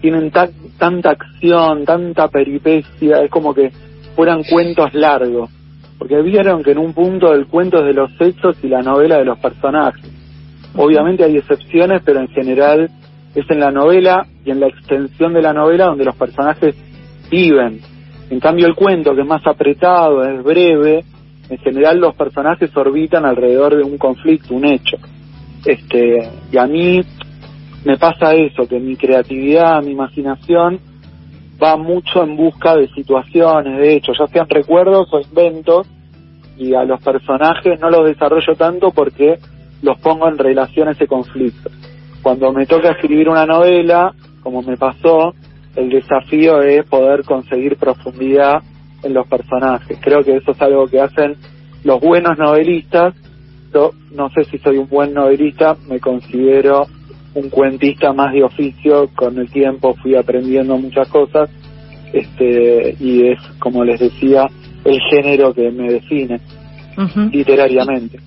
tienen 0.00 0.30
tanta 0.78 1.10
acción, 1.10 1.84
tanta 1.84 2.28
peripecia, 2.28 3.22
es 3.22 3.30
como 3.30 3.54
que 3.54 3.70
fueran 4.14 4.42
cuentos 4.44 4.92
largos. 4.94 5.50
Porque 5.98 6.20
vieron 6.22 6.62
que 6.62 6.72
en 6.72 6.78
un 6.78 6.92
punto 6.92 7.30
del 7.30 7.46
cuento 7.46 7.78
es 7.78 7.86
de 7.86 7.94
los 7.94 8.10
hechos 8.20 8.56
y 8.62 8.68
la 8.68 8.82
novela 8.82 9.18
de 9.18 9.24
los 9.24 9.38
personajes. 9.38 10.10
Obviamente 10.76 11.24
hay 11.24 11.36
excepciones, 11.36 12.02
pero 12.04 12.20
en 12.20 12.28
general 12.28 12.90
es 13.34 13.48
en 13.48 13.60
la 13.60 13.70
novela 13.70 14.26
y 14.44 14.50
en 14.50 14.60
la 14.60 14.68
extensión 14.68 15.32
de 15.32 15.42
la 15.42 15.52
novela 15.52 15.86
donde 15.86 16.04
los 16.04 16.16
personajes 16.16 16.76
viven. 17.30 17.80
En 18.30 18.40
cambio 18.40 18.66
el 18.66 18.74
cuento, 18.74 19.14
que 19.14 19.22
es 19.22 19.26
más 19.26 19.46
apretado, 19.46 20.24
es 20.24 20.42
breve, 20.42 21.04
en 21.48 21.58
general 21.58 21.98
los 21.98 22.14
personajes 22.14 22.74
orbitan 22.76 23.24
alrededor 23.24 23.76
de 23.76 23.82
un 23.82 23.98
conflicto, 23.98 24.54
un 24.54 24.66
hecho. 24.66 24.96
Este, 25.64 26.30
y 26.52 26.58
a 26.58 26.66
mí 26.66 27.00
me 27.84 27.96
pasa 27.96 28.34
eso, 28.34 28.66
que 28.68 28.78
mi 28.78 28.96
creatividad, 28.96 29.82
mi 29.82 29.92
imaginación 29.92 30.78
va 31.62 31.76
mucho 31.76 32.22
en 32.22 32.36
busca 32.36 32.76
de 32.76 32.88
situaciones, 32.88 33.78
de 33.78 33.96
hechos, 33.96 34.16
ya 34.18 34.26
sean 34.26 34.48
recuerdos 34.48 35.08
o 35.12 35.20
inventos, 35.20 35.86
y 36.58 36.74
a 36.74 36.84
los 36.84 37.02
personajes 37.02 37.80
no 37.80 37.90
los 37.90 38.06
desarrollo 38.06 38.54
tanto 38.56 38.90
porque 38.90 39.38
los 39.82 39.98
pongo 40.00 40.28
en 40.28 40.38
relación 40.38 40.88
a 40.88 40.92
ese 40.92 41.06
conflicto 41.06 41.70
cuando 42.24 42.50
me 42.52 42.64
toca 42.64 42.92
escribir 42.92 43.28
una 43.28 43.44
novela, 43.44 44.14
como 44.44 44.62
me 44.62 44.76
pasó, 44.76 45.34
el 45.74 45.88
desafío 45.88 46.62
es 46.62 46.84
poder 46.86 47.24
conseguir 47.24 47.76
profundidad 47.76 48.62
en 49.02 49.14
los 49.14 49.26
personajes. 49.26 49.98
Creo 50.00 50.22
que 50.22 50.36
eso 50.36 50.52
es 50.52 50.62
algo 50.62 50.86
que 50.86 51.00
hacen 51.00 51.36
los 51.82 52.00
buenos 52.00 52.38
novelistas. 52.38 53.14
Yo 53.72 53.90
no 54.12 54.30
sé 54.30 54.44
si 54.44 54.58
soy 54.58 54.78
un 54.78 54.88
buen 54.88 55.12
novelista, 55.14 55.76
me 55.88 55.98
considero 55.98 56.86
un 57.34 57.50
cuentista 57.50 58.12
más 58.12 58.32
de 58.32 58.44
oficio. 58.44 59.08
Con 59.16 59.38
el 59.38 59.50
tiempo 59.50 59.94
fui 59.94 60.14
aprendiendo 60.14 60.76
muchas 60.76 61.08
cosas 61.08 61.50
este, 62.12 62.96
y 63.00 63.26
es, 63.26 63.38
como 63.58 63.82
les 63.82 63.98
decía, 63.98 64.46
el 64.84 65.00
género 65.10 65.52
que 65.52 65.70
me 65.70 65.90
define 65.90 66.40
literariamente. 67.32 68.20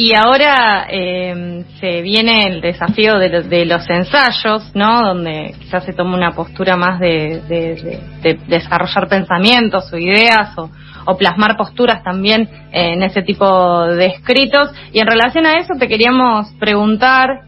Y 0.00 0.14
ahora 0.14 0.86
eh, 0.88 1.64
se 1.80 2.02
viene 2.02 2.46
el 2.46 2.60
desafío 2.60 3.18
de, 3.18 3.64
los 3.66 3.90
ensayos, 3.90 4.70
¿no? 4.72 5.00
Donde 5.00 5.56
quizás 5.58 5.82
se 5.82 5.92
toma 5.92 6.16
una 6.16 6.36
postura 6.36 6.76
más 6.76 7.00
de, 7.00 7.98
desarrollar 8.46 9.08
pensamientos 9.08 9.92
o 9.92 9.98
ideas 9.98 10.56
o, 10.56 10.70
plasmar 11.18 11.56
posturas 11.56 12.04
también 12.04 12.48
en 12.70 13.02
ese 13.02 13.22
tipo 13.22 13.86
de 13.86 14.06
escritos. 14.06 14.70
Y 14.92 15.00
en 15.00 15.08
relación 15.08 15.46
a 15.46 15.54
eso 15.54 15.74
te 15.76 15.88
queríamos 15.88 16.46
preguntar, 16.60 17.40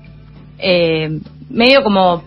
eh, 0.59 1.21
medio 1.49 1.85
como 1.85 2.25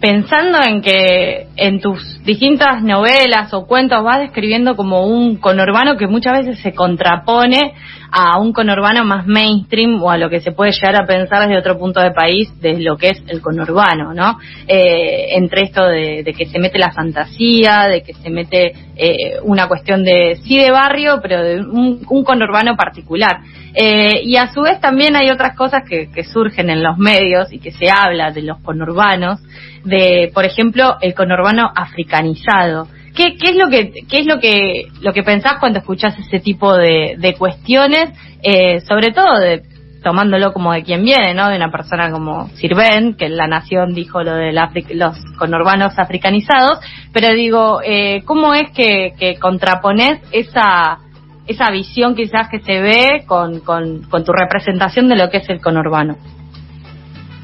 pensando 0.00 0.58
en 0.66 0.80
que 0.80 1.48
en 1.56 1.80
tus 1.80 2.22
distintas 2.24 2.82
novelas 2.82 3.52
o 3.52 3.66
cuentos 3.66 4.02
vas 4.02 4.20
describiendo 4.20 4.74
como 4.74 5.06
un 5.06 5.36
conurbano 5.36 5.98
que 5.98 6.06
muchas 6.06 6.38
veces 6.38 6.60
se 6.60 6.72
contrapone 6.72 7.74
a 8.12 8.38
un 8.38 8.52
conurbano 8.52 9.04
más 9.04 9.26
mainstream 9.26 10.02
o 10.02 10.10
a 10.10 10.18
lo 10.18 10.28
que 10.28 10.40
se 10.40 10.52
puede 10.52 10.72
llegar 10.72 10.96
a 10.96 11.06
pensar 11.06 11.42
desde 11.42 11.58
otro 11.58 11.78
punto 11.78 12.00
de 12.00 12.10
país, 12.10 12.48
de 12.60 12.80
lo 12.80 12.96
que 12.96 13.08
es 13.08 13.22
el 13.28 13.40
conurbano, 13.40 14.14
¿no? 14.14 14.38
Eh, 14.66 15.36
entre 15.36 15.64
esto 15.64 15.86
de, 15.86 16.24
que 16.36 16.46
se 16.46 16.58
mete 16.58 16.78
la 16.78 16.92
fantasía, 16.92 17.86
de 17.88 18.02
que 18.02 18.14
se 18.14 18.30
mete 18.30 18.72
eh, 18.96 19.38
una 19.42 19.68
cuestión 19.68 20.04
de, 20.04 20.38
sí 20.42 20.58
de 20.58 20.70
barrio, 20.70 21.20
pero 21.22 21.42
de 21.42 21.60
un, 21.60 22.04
conurbano 22.24 22.76
particular. 22.76 23.40
Eh, 23.74 24.22
y 24.24 24.36
a 24.36 24.52
su 24.52 24.62
vez 24.62 24.80
también 24.80 25.16
hay 25.16 25.30
otras 25.30 25.56
cosas 25.56 25.82
que, 25.88 26.10
que 26.10 26.24
surgen 26.24 26.70
en 26.70 26.82
los 26.82 26.98
medios 26.98 27.52
y 27.52 27.58
que 27.58 27.70
se 27.70 27.90
habla 27.90 28.30
de 28.30 28.42
los 28.42 28.58
conurbanos, 28.60 29.40
de, 29.84 30.30
por 30.34 30.44
ejemplo, 30.44 30.96
el 31.00 31.14
conurbano 31.14 31.70
africanizado 31.74 32.88
¿Qué, 33.14 33.36
¿Qué, 33.36 33.50
es 33.50 33.56
lo 33.56 33.68
que 33.68 33.92
qué 34.08 34.18
es 34.20 34.26
lo 34.26 34.38
que 34.38 34.86
lo 35.00 35.12
que 35.12 35.22
pensás 35.22 35.54
cuando 35.58 35.80
escuchás 35.80 36.18
ese 36.18 36.40
tipo 36.40 36.76
de, 36.76 37.16
de 37.18 37.34
cuestiones, 37.34 38.10
eh, 38.42 38.80
sobre 38.82 39.08
todo 39.12 39.38
de 39.38 39.62
tomándolo 40.02 40.52
como 40.52 40.72
de 40.72 40.82
quien 40.82 41.02
viene, 41.02 41.34
¿no? 41.34 41.48
De 41.48 41.56
una 41.56 41.70
persona 41.70 42.10
como 42.10 42.48
Sirven, 42.54 43.14
que 43.14 43.26
en 43.26 43.36
La 43.36 43.46
Nación 43.46 43.92
dijo 43.92 44.22
lo 44.22 44.34
de 44.34 44.52
los 44.52 45.16
conurbanos 45.38 45.98
africanizados, 45.98 46.78
pero 47.12 47.34
digo, 47.34 47.80
eh, 47.84 48.22
¿cómo 48.24 48.54
es 48.54 48.70
que, 48.70 49.12
que 49.18 49.38
contrapones 49.38 50.20
esa 50.32 50.98
esa 51.46 51.70
visión 51.72 52.14
quizás 52.14 52.48
que 52.48 52.60
se 52.60 52.80
ve 52.80 53.24
con, 53.26 53.60
con, 53.60 54.02
con 54.04 54.24
tu 54.24 54.32
representación 54.32 55.08
de 55.08 55.16
lo 55.16 55.30
que 55.30 55.38
es 55.38 55.48
el 55.50 55.60
conurbano? 55.60 56.16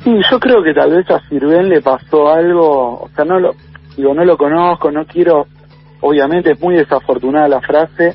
Sí, 0.05 0.13
yo 0.31 0.39
creo 0.39 0.63
que 0.63 0.73
tal 0.73 0.93
vez 0.93 1.11
a 1.11 1.19
Sirven 1.29 1.69
le 1.69 1.81
pasó 1.81 2.33
algo, 2.33 3.01
o 3.03 3.09
sea, 3.17 3.25
no 3.25 3.41
lo, 3.41 3.55
digo, 3.97 4.15
no 4.15 4.25
lo 4.25 4.37
conozco, 4.37 4.93
no 4.93 5.05
quiero 5.07 5.47
obviamente 6.01 6.53
es 6.53 6.61
muy 6.61 6.77
desafortunada 6.77 7.49
la 7.49 7.61
frase 7.61 8.15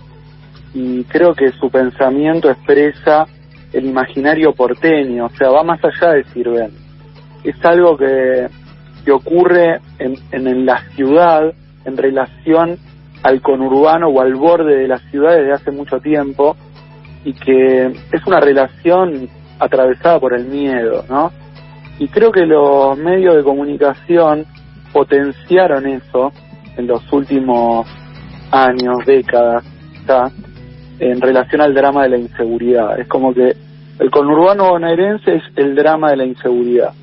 y 0.74 1.04
creo 1.06 1.34
que 1.34 1.52
su 1.52 1.70
pensamiento 1.70 2.50
expresa 2.50 3.26
el 3.74 3.86
imaginario 3.86 4.54
porteño, 4.54 5.26
o 5.26 5.30
sea, 5.30 5.50
va 5.50 5.64
más 5.64 5.80
allá 5.84 6.14
de 6.14 6.24
Sirven. 6.26 6.72
Es 7.44 7.56
algo 7.66 7.98
que, 7.98 8.48
que 9.04 9.12
ocurre 9.12 9.80
en, 10.00 10.16
en, 10.32 10.66
la 10.66 10.82
ciudad 10.96 11.54
en 11.86 11.98
relación 11.98 12.78
al 13.24 13.42
conurbano 13.42 14.08
o 14.10 14.22
al 14.22 14.36
borde 14.36 14.78
de 14.78 14.88
la 14.88 14.98
ciudad 14.98 15.36
desde 15.36 15.54
hace 15.54 15.72
mucho 15.72 16.00
tiempo 16.00 16.56
y 17.24 17.34
que 17.34 17.86
es 17.86 18.28
una 18.28 18.40
relación 18.40 19.30
atravesada 19.60 20.20
por 20.20 20.34
el 20.34 20.46
miedo, 20.46 21.04
¿no? 21.08 21.32
Y 22.00 22.08
creo 22.08 22.32
que 22.32 22.46
los 22.46 22.98
medios 22.98 23.36
de 23.36 23.44
comunicación 23.44 24.46
potenciaron 24.92 25.88
eso 25.88 26.32
en 26.78 26.88
los 26.88 27.12
últimos 27.12 27.88
años, 28.52 29.06
décadas, 29.06 29.64
en 31.00 31.22
relación 31.22 31.62
al 31.62 31.74
drama 31.74 32.04
de 32.04 32.10
la 32.10 32.18
inseguridad. 32.18 33.00
Es 33.00 33.08
como 33.08 33.34
que 33.34 33.56
el 34.00 34.12
conurbano 34.12 34.70
bonaerense 34.70 35.36
es 35.36 35.44
el 35.56 35.76
drama 35.76 36.12
de 36.12 36.18
la 36.18 36.26
inseguridad. 36.26 36.94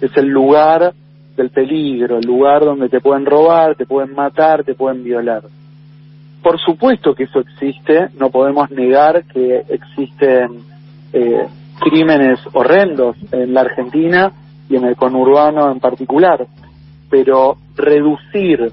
Es 0.00 0.16
el 0.16 0.28
lugar 0.28 0.92
del 1.36 1.50
peligro, 1.50 2.18
el 2.18 2.26
lugar 2.26 2.64
donde 2.64 2.88
te 2.88 3.00
pueden 3.00 3.26
robar, 3.26 3.76
te 3.76 3.86
pueden 3.86 4.14
matar, 4.14 4.64
te 4.64 4.74
pueden 4.74 5.02
violar. 5.02 5.42
Por 6.42 6.60
supuesto 6.60 7.14
que 7.14 7.24
eso 7.24 7.40
existe, 7.40 8.08
no 8.18 8.30
podemos 8.30 8.70
negar 8.70 9.24
que 9.24 9.64
existen 9.68 10.60
eh, 11.12 11.46
crímenes 11.80 12.38
horrendos 12.52 13.16
en 13.32 13.54
la 13.54 13.62
Argentina 13.62 14.32
y 14.68 14.76
en 14.76 14.84
el 14.84 14.96
conurbano 14.96 15.70
en 15.70 15.80
particular, 15.80 16.46
pero 17.10 17.56
reducir 17.76 18.72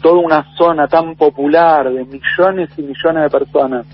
toda 0.00 0.18
una 0.18 0.46
zona 0.56 0.86
tan 0.88 1.16
popular 1.16 1.92
de 1.92 2.04
millones 2.04 2.70
y 2.76 2.82
millones 2.82 3.22
de 3.24 3.30
personas 3.30 3.86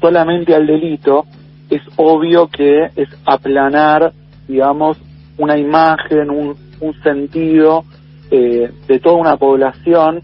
solamente 0.00 0.54
al 0.54 0.66
delito, 0.66 1.26
es 1.68 1.82
obvio 1.96 2.48
que 2.48 2.90
es 2.96 3.08
aplanar, 3.26 4.12
digamos, 4.48 4.98
una 5.38 5.58
imagen, 5.58 6.30
un, 6.30 6.56
sentido 7.02 7.84
eh, 8.30 8.70
de 8.88 8.98
toda 9.00 9.16
una 9.16 9.36
población 9.36 10.22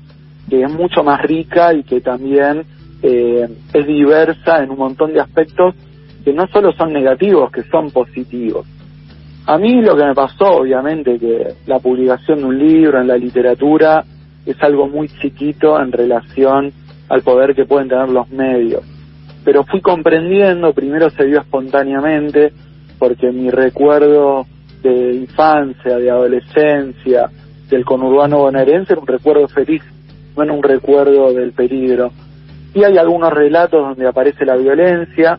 que 0.48 0.62
es 0.62 0.72
mucho 0.72 1.02
más 1.04 1.20
rica 1.20 1.74
y 1.74 1.82
que 1.82 2.00
también 2.00 2.64
eh, 3.02 3.46
es 3.74 3.86
diversa 3.86 4.62
en 4.62 4.70
un 4.70 4.78
montón 4.78 5.12
de 5.12 5.20
aspectos 5.20 5.74
que 6.24 6.32
no 6.32 6.46
solo 6.46 6.72
son 6.72 6.94
negativos, 6.94 7.52
que 7.52 7.62
son 7.64 7.90
positivos. 7.90 8.66
A 9.46 9.58
mí 9.58 9.82
lo 9.82 9.94
que 9.96 10.04
me 10.04 10.14
pasó, 10.14 10.56
obviamente, 10.56 11.18
que 11.18 11.54
la 11.66 11.78
publicación 11.78 12.38
de 12.38 12.44
un 12.46 12.58
libro 12.58 13.00
en 13.00 13.06
la 13.06 13.16
literatura 13.16 14.02
es 14.46 14.62
algo 14.62 14.88
muy 14.88 15.08
chiquito 15.08 15.78
en 15.80 15.92
relación 15.92 16.72
al 17.08 17.22
poder 17.22 17.54
que 17.54 17.64
pueden 17.64 17.88
tener 17.88 18.08
los 18.08 18.30
medios. 18.30 18.82
Pero 19.44 19.64
fui 19.64 19.80
comprendiendo, 19.80 20.72
primero 20.72 21.10
se 21.10 21.24
dio 21.24 21.40
espontáneamente, 21.40 22.52
porque 22.98 23.30
mi 23.30 23.50
recuerdo 23.50 24.46
de 24.82 25.14
infancia, 25.14 25.98
de 25.98 26.10
adolescencia, 26.10 27.30
del 27.68 27.84
conurbano 27.84 28.38
bonaerense 28.38 28.92
era 28.92 29.02
un 29.02 29.06
recuerdo 29.06 29.48
feliz, 29.48 29.82
no 30.36 30.42
era 30.42 30.52
un 30.52 30.62
recuerdo 30.62 31.32
del 31.32 31.52
peligro. 31.52 32.12
Y 32.74 32.84
hay 32.84 32.98
algunos 32.98 33.32
relatos 33.32 33.80
donde 33.80 34.06
aparece 34.06 34.44
la 34.44 34.56
violencia, 34.56 35.38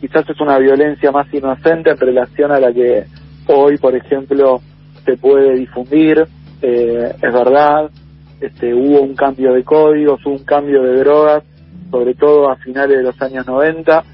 quizás 0.00 0.28
es 0.28 0.40
una 0.40 0.58
violencia 0.58 1.10
más 1.10 1.32
inocente 1.32 1.90
en 1.90 1.96
relación 1.96 2.52
a 2.52 2.60
la 2.60 2.72
que 2.72 3.04
hoy, 3.46 3.78
por 3.78 3.94
ejemplo, 3.94 4.60
se 5.04 5.16
puede 5.16 5.54
difundir, 5.54 6.24
eh, 6.62 7.14
es 7.14 7.32
verdad, 7.32 7.90
este, 8.40 8.74
hubo 8.74 9.00
un 9.00 9.14
cambio 9.14 9.52
de 9.52 9.64
códigos, 9.64 10.24
hubo 10.24 10.34
un 10.34 10.44
cambio 10.44 10.82
de 10.82 10.98
drogas, 10.98 11.44
sobre 11.90 12.14
todo 12.14 12.50
a 12.50 12.56
finales 12.56 12.98
de 12.98 13.02
los 13.02 13.20
años 13.22 13.46
90, 13.46 14.04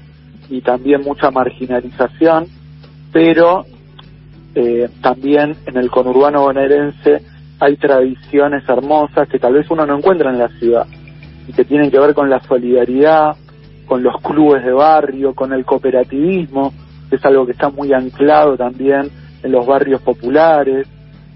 y 0.49 0.61
también 0.61 1.01
mucha 1.01 1.31
marginalización, 1.31 2.47
pero 3.11 3.65
eh, 4.53 4.89
también 5.01 5.55
en 5.65 5.77
el 5.77 5.89
conurbano 5.89 6.41
bonaerense 6.41 7.21
hay 7.59 7.77
tradiciones 7.77 8.67
hermosas 8.67 9.29
que 9.29 9.39
tal 9.39 9.53
vez 9.53 9.69
uno 9.69 9.85
no 9.85 9.97
encuentra 9.97 10.29
en 10.29 10.39
la 10.39 10.49
ciudad 10.59 10.85
y 11.47 11.53
que 11.53 11.63
tienen 11.63 11.89
que 11.89 11.99
ver 11.99 12.13
con 12.13 12.29
la 12.29 12.39
solidaridad, 12.41 13.35
con 13.85 14.03
los 14.03 14.21
clubes 14.21 14.63
de 14.63 14.71
barrio, 14.71 15.33
con 15.33 15.53
el 15.53 15.63
cooperativismo, 15.63 16.73
que 17.09 17.15
es 17.17 17.25
algo 17.25 17.45
que 17.45 17.51
está 17.53 17.69
muy 17.69 17.93
anclado 17.93 18.57
también 18.57 19.09
en 19.43 19.51
los 19.51 19.65
barrios 19.65 20.01
populares, 20.01 20.87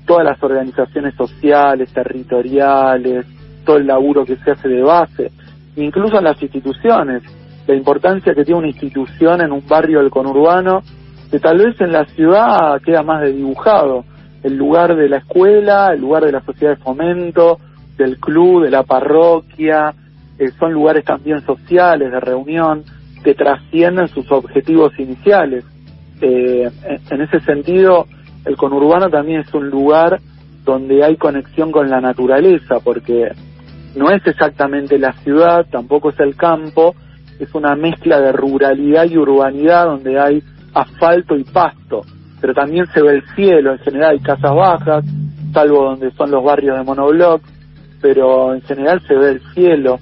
todas 0.05 0.25
las 0.25 0.41
organizaciones 0.41 1.15
sociales, 1.15 1.91
territoriales, 1.93 3.25
todo 3.65 3.77
el 3.77 3.87
laburo 3.87 4.25
que 4.25 4.37
se 4.37 4.51
hace 4.51 4.67
de 4.69 4.81
base, 4.81 5.31
incluso 5.75 6.17
en 6.17 6.23
las 6.23 6.41
instituciones, 6.41 7.23
la 7.67 7.75
importancia 7.75 8.33
que 8.33 8.43
tiene 8.43 8.59
una 8.59 8.67
institución 8.67 9.41
en 9.41 9.51
un 9.51 9.67
barrio 9.67 9.99
del 9.99 10.11
conurbano, 10.11 10.81
que 11.31 11.39
tal 11.39 11.57
vez 11.57 11.79
en 11.81 11.91
la 11.91 12.05
ciudad 12.05 12.79
queda 12.81 13.01
más 13.01 13.21
de 13.21 13.33
dibujado, 13.33 14.05
el 14.43 14.55
lugar 14.55 14.95
de 14.95 15.09
la 15.09 15.17
escuela, 15.17 15.91
el 15.93 16.01
lugar 16.01 16.23
de 16.23 16.31
la 16.31 16.41
sociedad 16.41 16.77
de 16.77 16.83
fomento, 16.83 17.57
del 17.97 18.19
club, 18.19 18.63
de 18.63 18.69
la 18.69 18.83
parroquia, 18.83 19.93
eh, 20.37 20.51
son 20.59 20.73
lugares 20.73 21.03
también 21.03 21.41
sociales, 21.41 22.11
de 22.11 22.19
reunión, 22.19 22.83
que 23.23 23.33
trascienden 23.33 24.07
sus 24.09 24.31
objetivos 24.31 24.93
iniciales. 24.99 25.65
Eh, 26.21 26.69
en 27.09 27.21
ese 27.21 27.39
sentido, 27.41 28.05
el 28.45 28.55
conurbano 28.57 29.09
también 29.09 29.41
es 29.41 29.53
un 29.53 29.69
lugar 29.69 30.19
donde 30.63 31.03
hay 31.03 31.15
conexión 31.15 31.71
con 31.71 31.89
la 31.89 32.01
naturaleza, 32.01 32.79
porque 32.83 33.31
no 33.95 34.09
es 34.11 34.25
exactamente 34.25 34.97
la 34.99 35.13
ciudad, 35.13 35.65
tampoco 35.71 36.09
es 36.09 36.19
el 36.19 36.35
campo, 36.35 36.95
es 37.39 37.53
una 37.53 37.75
mezcla 37.75 38.19
de 38.19 38.31
ruralidad 38.31 39.05
y 39.05 39.17
urbanidad 39.17 39.85
donde 39.85 40.19
hay 40.19 40.43
asfalto 40.73 41.35
y 41.35 41.43
pasto, 41.43 42.01
pero 42.41 42.53
también 42.53 42.85
se 42.87 43.01
ve 43.01 43.15
el 43.15 43.23
cielo, 43.35 43.73
en 43.73 43.79
general 43.79 44.11
hay 44.11 44.19
casas 44.19 44.53
bajas, 44.53 45.05
salvo 45.53 45.85
donde 45.85 46.11
son 46.11 46.31
los 46.31 46.43
barrios 46.43 46.77
de 46.77 46.83
monobloc, 46.83 47.41
pero 48.01 48.53
en 48.53 48.61
general 48.61 49.01
se 49.07 49.15
ve 49.15 49.31
el 49.31 49.41
cielo, 49.53 49.99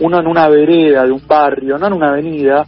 uno 0.00 0.20
en 0.20 0.26
una 0.26 0.48
vereda 0.48 1.04
de 1.04 1.12
un 1.12 1.22
barrio, 1.26 1.78
no 1.78 1.86
en 1.86 1.92
una 1.92 2.10
avenida, 2.10 2.64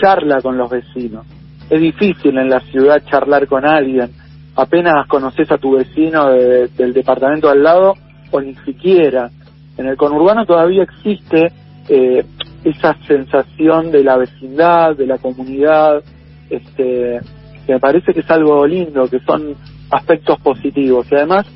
charla 0.00 0.40
con 0.40 0.56
los 0.56 0.70
vecinos. 0.70 1.26
Es 1.70 1.80
difícil 1.80 2.38
en 2.38 2.48
la 2.48 2.60
ciudad 2.60 3.02
charlar 3.10 3.46
con 3.46 3.66
alguien, 3.66 4.10
apenas 4.58 5.06
conoces 5.06 5.50
a 5.52 5.58
tu 5.58 5.76
vecino 5.76 6.30
del 6.30 6.92
departamento 6.92 7.48
al 7.48 7.62
lado 7.62 7.94
o 8.32 8.40
ni 8.40 8.56
siquiera. 8.56 9.30
En 9.76 9.86
el 9.86 9.96
conurbano 9.96 10.44
todavía 10.44 10.82
existe 10.82 11.52
eh, 11.88 12.24
esa 12.64 12.96
sensación 13.06 13.92
de 13.92 14.02
la 14.02 14.16
vecindad, 14.16 14.96
de 14.96 15.06
la 15.06 15.18
comunidad, 15.18 16.02
este, 16.50 17.20
que 17.66 17.72
me 17.72 17.78
parece 17.78 18.12
que 18.12 18.20
es 18.20 18.30
algo 18.32 18.66
lindo, 18.66 19.08
que 19.08 19.20
son 19.20 19.54
aspectos 19.92 20.40
positivos. 20.40 21.06
Y 21.12 21.14
además 21.14 21.46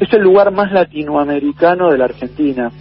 es 0.00 0.10
el 0.14 0.22
lugar 0.22 0.50
más 0.52 0.72
latinoamericano 0.72 1.90
de 1.90 1.98
la 1.98 2.06
Argentina, 2.06 2.72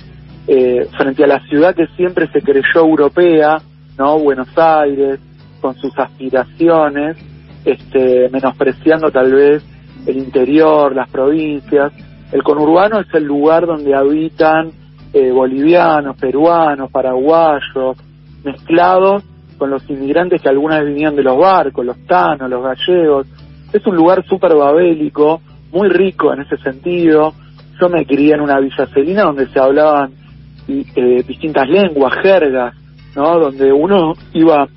eh, 0.48 0.88
frente 0.98 1.26
a 1.26 1.28
la 1.28 1.46
ciudad 1.48 1.76
que 1.76 1.88
siempre 1.98 2.32
se 2.32 2.42
creyó 2.42 2.80
europea, 2.80 3.58
¿no? 3.98 4.18
Buenos 4.18 4.58
Aires, 4.58 5.20
con 5.60 5.76
sus 5.76 5.92
aspiraciones, 6.00 7.18
este, 7.66 8.30
menospreciando 8.30 9.12
tal 9.12 9.34
vez 9.34 9.64
el 10.06 10.18
interior, 10.18 10.96
las 10.96 11.10
provincias. 11.10 11.94
El 12.32 12.44
conurbano 12.44 13.00
es 13.00 13.14
el 13.14 13.24
lugar 13.24 13.66
donde 13.66 13.96
habitan 13.96 14.72
eh, 15.14 15.32
bolivianos, 15.32 16.18
peruanos, 16.18 16.90
paraguayos, 16.92 17.98
mezclados 18.44 19.24
con 19.58 19.70
los 19.70 19.88
inmigrantes 19.90 20.42
que 20.42 20.50
alguna 20.50 20.82
vez 20.82 20.96
de 20.96 21.24
los 21.24 21.38
barcos, 21.38 21.86
los 21.86 22.06
tanos, 22.08 22.50
los 22.50 22.64
gallegos. 22.64 23.28
Es 23.72 23.86
un 23.86 23.96
lugar 23.96 24.26
súper 24.26 24.56
babélico, 24.56 25.42
muy 25.72 25.90
rico 25.90 26.34
en 26.34 26.42
ese 26.42 26.58
sentido. 26.58 27.34
Yo 27.80 27.90
me 27.90 28.06
crié 28.06 28.34
en 28.34 28.42
una 28.42 28.60
villa 28.60 28.88
celina 28.88 29.24
donde 29.24 29.48
se 29.50 29.60
hablaban 29.60 30.14
eh, 30.68 31.24
distintas 31.28 31.68
lenguas, 31.70 32.14
jergas, 32.24 32.74
¿no? 33.16 33.40
Donde 33.40 33.72
uno 33.72 34.14
iba 34.34 34.68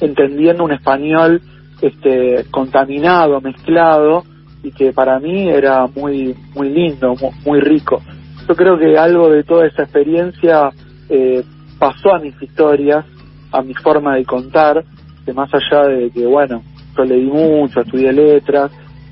entendiendo 0.00 0.64
un 0.64 0.72
español 0.72 1.40
este, 1.80 2.44
contaminado, 2.50 3.40
mezclado, 3.40 4.24
y 4.62 4.72
que 4.72 4.92
para 4.92 5.18
mí 5.18 5.48
era 5.48 5.86
muy, 5.86 6.34
muy 6.54 6.68
lindo, 6.68 7.14
muy, 7.46 7.60
rico. 7.60 8.00
Yo 8.48 8.54
creo 8.54 8.78
que 8.78 8.98
algo 8.98 9.30
de 9.30 9.42
toda 9.42 9.66
esa 9.66 9.84
experiencia 9.84 10.70
eh, 11.08 11.42
pasó 11.78 12.14
a 12.14 12.18
mis 12.18 12.40
historias, 12.42 13.04
a 13.52 13.62
mi 13.62 13.74
forma 13.74 14.16
de 14.16 14.24
contar, 14.24 14.84
que 15.24 15.32
más 15.32 15.50
allá 15.54 15.88
de 15.88 16.10
que, 16.10 16.26
bueno, 16.26 16.62
yo 16.96 17.04
leí 17.04 17.26
mucho, 17.26 17.80
estudié 17.80 18.12
letras, 18.12 18.70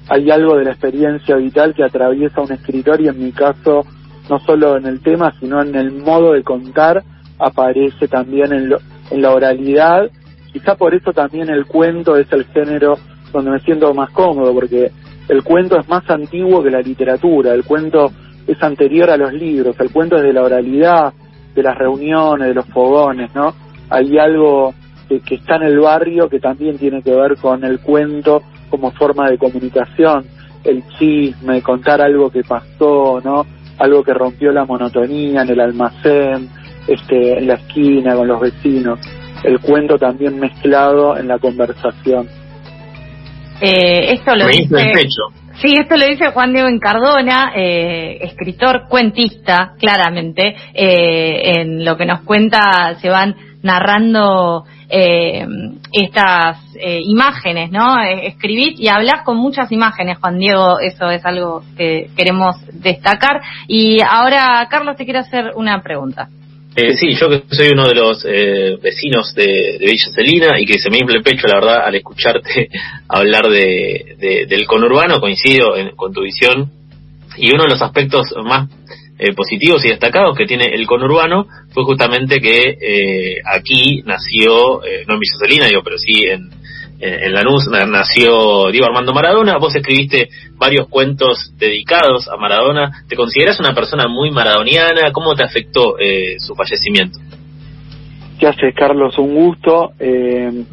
hay 0.08 0.30
algo 0.30 0.56
de 0.56 0.64
la 0.64 0.70
experiencia 0.70 1.36
vital 1.36 1.74
que 1.74 1.84
atraviesa 1.84 2.40
un 2.40 2.52
escritor 2.52 3.00
y 3.00 3.08
en 3.08 3.22
mi 3.22 3.32
caso, 3.32 3.84
no 4.28 4.38
solo 4.40 4.76
en 4.76 4.86
el 4.86 5.00
tema, 5.00 5.32
sino 5.38 5.62
en 5.62 5.74
el 5.74 5.92
modo 5.92 6.32
de 6.32 6.42
contar, 6.42 7.02
aparece 7.38 8.08
también 8.08 8.52
en, 8.52 8.72
en 9.10 9.22
la 9.22 9.30
oralidad 9.32 10.10
Quizá 10.52 10.74
por 10.76 10.94
eso 10.94 11.12
también 11.12 11.50
el 11.50 11.66
cuento 11.66 12.16
es 12.16 12.30
el 12.32 12.44
género 12.46 12.96
donde 13.32 13.50
me 13.50 13.60
siento 13.60 13.92
más 13.92 14.10
cómodo, 14.10 14.54
porque 14.54 14.90
el 15.28 15.42
cuento 15.42 15.78
es 15.78 15.88
más 15.88 16.08
antiguo 16.08 16.62
que 16.62 16.70
la 16.70 16.80
literatura, 16.80 17.52
el 17.52 17.64
cuento 17.64 18.10
es 18.46 18.62
anterior 18.62 19.10
a 19.10 19.16
los 19.16 19.32
libros, 19.32 19.76
el 19.78 19.92
cuento 19.92 20.16
es 20.16 20.22
de 20.22 20.32
la 20.32 20.42
oralidad, 20.42 21.12
de 21.54 21.62
las 21.62 21.76
reuniones, 21.76 22.48
de 22.48 22.54
los 22.54 22.66
fogones, 22.66 23.34
¿no? 23.34 23.54
Hay 23.90 24.18
algo 24.18 24.72
que, 25.08 25.34
está 25.34 25.56
en 25.56 25.64
el 25.64 25.80
barrio 25.80 26.28
que 26.28 26.40
también 26.40 26.78
tiene 26.78 27.02
que 27.02 27.14
ver 27.14 27.36
con 27.36 27.62
el 27.64 27.80
cuento 27.80 28.42
como 28.70 28.90
forma 28.92 29.28
de 29.28 29.38
comunicación, 29.38 30.24
el 30.64 30.82
chisme, 30.98 31.62
contar 31.62 32.00
algo 32.00 32.30
que 32.30 32.42
pasó, 32.42 33.20
¿no? 33.22 33.44
Algo 33.78 34.02
que 34.02 34.14
rompió 34.14 34.50
la 34.50 34.64
monotonía 34.64 35.42
en 35.42 35.50
el 35.50 35.60
almacén, 35.60 36.48
este, 36.86 37.38
en 37.38 37.46
la 37.46 37.54
esquina, 37.54 38.14
con 38.14 38.28
los 38.28 38.40
vecinos 38.40 38.98
el 39.44 39.60
cuento 39.60 39.98
también 39.98 40.38
mezclado 40.38 41.16
en 41.16 41.28
la 41.28 41.38
conversación. 41.38 42.28
Eh, 43.60 44.12
esto 44.12 44.34
lo 44.36 44.46
dice, 44.46 44.92
Sí, 45.60 45.74
esto 45.76 45.96
lo 45.96 46.06
dice 46.06 46.28
Juan 46.28 46.52
Diego 46.52 46.68
Encardona, 46.68 47.52
eh, 47.56 48.18
escritor, 48.20 48.86
cuentista, 48.88 49.72
claramente. 49.76 50.54
Eh, 50.72 51.60
en 51.60 51.84
lo 51.84 51.96
que 51.96 52.06
nos 52.06 52.20
cuenta 52.20 52.94
se 53.00 53.08
van 53.08 53.34
narrando 53.62 54.64
eh, 54.88 55.44
estas 55.92 56.58
eh, 56.76 57.00
imágenes, 57.04 57.72
¿no? 57.72 58.00
Escribís 58.00 58.78
y 58.78 58.88
hablas 58.88 59.22
con 59.24 59.36
muchas 59.36 59.72
imágenes, 59.72 60.18
Juan 60.18 60.38
Diego, 60.38 60.78
eso 60.78 61.10
es 61.10 61.24
algo 61.26 61.64
que 61.76 62.08
queremos 62.16 62.54
destacar. 62.72 63.40
Y 63.66 63.98
ahora, 64.00 64.64
Carlos, 64.70 64.96
te 64.96 65.04
quiero 65.04 65.20
hacer 65.20 65.52
una 65.56 65.82
pregunta. 65.82 66.28
Eh, 66.80 66.96
sí, 66.96 67.12
yo 67.14 67.28
que 67.28 67.56
soy 67.56 67.70
uno 67.70 67.88
de 67.88 67.94
los 67.96 68.24
eh, 68.24 68.78
vecinos 68.80 69.34
de, 69.34 69.78
Villa 69.80 70.12
Celina 70.14 70.60
y 70.60 70.64
que 70.64 70.78
se 70.78 70.90
me 70.90 70.98
infla 70.98 71.16
el 71.16 71.24
pecho, 71.24 71.48
la 71.48 71.58
verdad, 71.58 71.84
al 71.84 71.96
escucharte 71.96 72.68
hablar 73.08 73.48
de, 73.48 74.46
del 74.48 74.64
conurbano, 74.64 75.18
coincido 75.18 75.74
con 75.96 76.12
tu 76.12 76.22
visión. 76.22 76.70
Y 77.36 77.52
uno 77.52 77.64
de 77.64 77.70
los 77.70 77.82
aspectos 77.82 78.32
más 78.44 78.70
eh, 79.18 79.32
positivos 79.34 79.84
y 79.84 79.88
destacados 79.88 80.36
que 80.38 80.46
tiene 80.46 80.66
el 80.72 80.86
conurbano 80.86 81.48
fue 81.72 81.82
justamente 81.82 82.40
que 82.40 82.78
eh, 82.80 83.40
aquí 83.44 84.04
nació, 84.06 84.80
no 85.08 85.14
en 85.14 85.18
Villa 85.18 85.36
Celina, 85.42 85.66
digo, 85.66 85.82
pero 85.82 85.98
sí 85.98 86.26
en, 86.26 86.48
en 87.00 87.32
Lanús 87.32 87.68
nació 87.68 88.70
Diego 88.70 88.86
Armando 88.86 89.12
Maradona, 89.12 89.58
vos 89.58 89.74
escribiste 89.74 90.28
varios 90.56 90.88
cuentos 90.88 91.52
dedicados 91.56 92.28
a 92.28 92.36
Maradona, 92.36 93.04
¿te 93.08 93.16
consideras 93.16 93.60
una 93.60 93.74
persona 93.74 94.08
muy 94.08 94.30
maradoniana? 94.30 95.12
¿Cómo 95.12 95.34
te 95.34 95.44
afectó 95.44 95.98
eh, 95.98 96.36
su 96.38 96.54
fallecimiento? 96.54 97.18
¿Qué 98.38 98.46
haces, 98.46 98.74
Carlos? 98.74 99.18
Un 99.18 99.34
gusto. 99.34 99.92
Eh, 99.98 100.64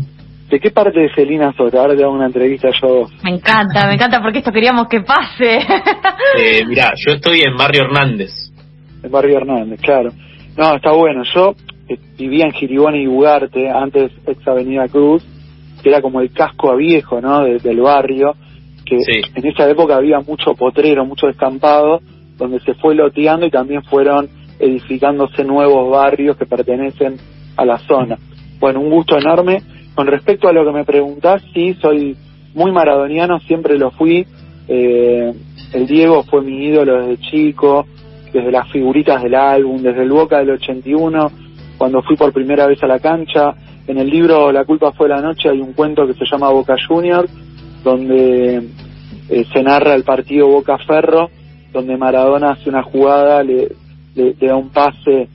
¿De 0.50 0.60
qué 0.60 0.70
parte 0.70 1.00
de 1.00 1.14
Celina 1.16 1.52
sos? 1.58 1.74
Ahora 1.74 1.96
te 1.96 2.04
hago 2.04 2.14
una 2.14 2.28
entrevista 2.28 2.70
yo. 2.80 3.08
Me 3.24 3.32
encanta, 3.32 3.88
me 3.88 3.96
encanta 3.96 4.22
porque 4.22 4.40
esto 4.40 4.52
queríamos 4.52 4.88
que 4.88 5.02
pase. 5.02 5.58
eh, 6.38 6.64
mirá, 6.66 6.94
yo 6.96 7.14
estoy 7.14 7.42
en 7.42 7.58
Barrio 7.58 7.86
Hernández. 7.86 8.32
En 9.02 9.12
Barrio 9.12 9.38
Hernández, 9.38 9.82
claro. 9.82 10.12
No, 10.56 10.76
está 10.76 10.92
bueno. 10.92 11.24
Yo 11.34 11.56
eh, 11.90 11.98
vivía 12.16 12.46
en 12.46 12.52
Giribón 12.52 12.96
y 12.96 13.08
Ugarte, 13.08 13.70
antes 13.70 14.12
ex 14.28 14.48
Avenida 14.48 14.88
Cruz, 14.88 15.26
que 15.86 15.90
era 15.90 16.02
como 16.02 16.20
el 16.20 16.32
casco 16.32 16.72
a 16.72 16.76
viejo, 16.76 17.22
¿no? 17.22 17.44
del 17.44 17.80
barrio, 17.80 18.34
que 18.84 18.98
en 19.36 19.46
esa 19.46 19.70
época 19.70 19.98
había 19.98 20.20
mucho 20.20 20.56
potrero, 20.56 21.06
mucho 21.06 21.28
descampado, 21.28 22.00
donde 22.40 22.60
se 22.62 22.74
fue 22.74 22.96
loteando 22.96 23.46
y 23.46 23.52
también 23.52 23.84
fueron 23.84 24.28
edificándose 24.58 25.44
nuevos 25.44 25.92
barrios 25.92 26.38
que 26.38 26.48
pertenecen 26.48 27.18
a 27.56 27.66
la 27.66 27.78
zona. 27.78 28.18
Bueno, 28.60 28.80
un 28.80 28.90
gusto 28.90 29.16
enorme 29.16 29.62
con 29.94 30.08
respecto 30.08 30.48
a 30.48 30.54
lo 30.54 30.66
que 30.66 30.72
me 30.72 30.86
preguntás, 30.86 31.44
sí, 31.54 31.76
soy 31.80 32.18
muy 32.56 32.72
maradoniano, 32.72 33.40
siempre 33.42 33.78
lo 33.78 33.92
fui. 33.92 34.26
Eh, 34.68 35.34
el 35.72 35.86
Diego 35.86 36.24
fue 36.24 36.42
mi 36.42 36.66
ídolo 36.66 37.06
desde 37.06 37.30
chico, 37.30 37.86
desde 38.34 38.52
las 38.52 38.72
figuritas 38.72 39.22
del 39.22 39.36
álbum, 39.36 39.84
desde 39.84 40.02
el 40.02 40.10
Boca 40.10 40.40
del 40.40 40.50
81, 40.50 41.32
cuando 41.78 42.02
fui 42.02 42.16
por 42.16 42.34
primera 42.34 42.66
vez 42.66 42.82
a 42.82 42.88
la 42.88 42.98
cancha. 42.98 43.54
En 43.88 43.98
el 43.98 44.10
libro 44.10 44.52
La 44.52 44.66
culpa 44.66 44.92
fue 44.92 45.08
la 45.08 45.22
noche 45.22 45.50
hay 45.50 45.62
un 45.62 45.74
cuento 45.74 46.08
que 46.08 46.14
se 46.14 46.26
llama 46.26 46.50
Boca 46.50 46.76
Junior, 46.88 47.28
donde 47.84 48.68
eh, 49.30 49.46
se 49.54 49.64
narra 49.64 49.94
el 49.94 50.04
partido 50.04 50.48
Boca 50.48 50.78
Ferro, 50.80 51.30
donde 51.72 51.98
Maradona 51.98 52.52
hace 52.52 52.70
una 52.70 52.84
jugada, 52.84 53.44
le, 53.44 53.70
le 54.16 54.34
da 54.34 54.56
un 54.56 54.70
pase 54.70 55.30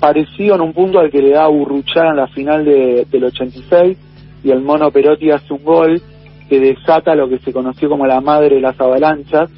parecido 0.00 0.54
en 0.54 0.60
un 0.60 0.72
punto 0.72 0.98
al 0.98 1.10
que 1.10 1.22
le 1.22 1.30
da 1.30 1.46
Burruchaga 1.46 2.10
en 2.10 2.16
la 2.16 2.26
final 2.28 2.64
de, 2.64 3.06
del 3.10 3.24
86 3.24 3.96
y 4.44 4.50
el 4.50 4.60
Mono 4.60 4.90
Perotti 4.90 5.30
hace 5.30 5.52
un 5.52 5.64
gol 5.64 6.00
que 6.48 6.60
desata 6.60 7.14
lo 7.14 7.28
que 7.28 7.38
se 7.38 7.52
conoció 7.52 7.88
como 7.88 8.06
la 8.06 8.20
madre 8.20 8.56
de 8.56 8.60
las 8.60 8.78
avalanchas. 8.78 9.50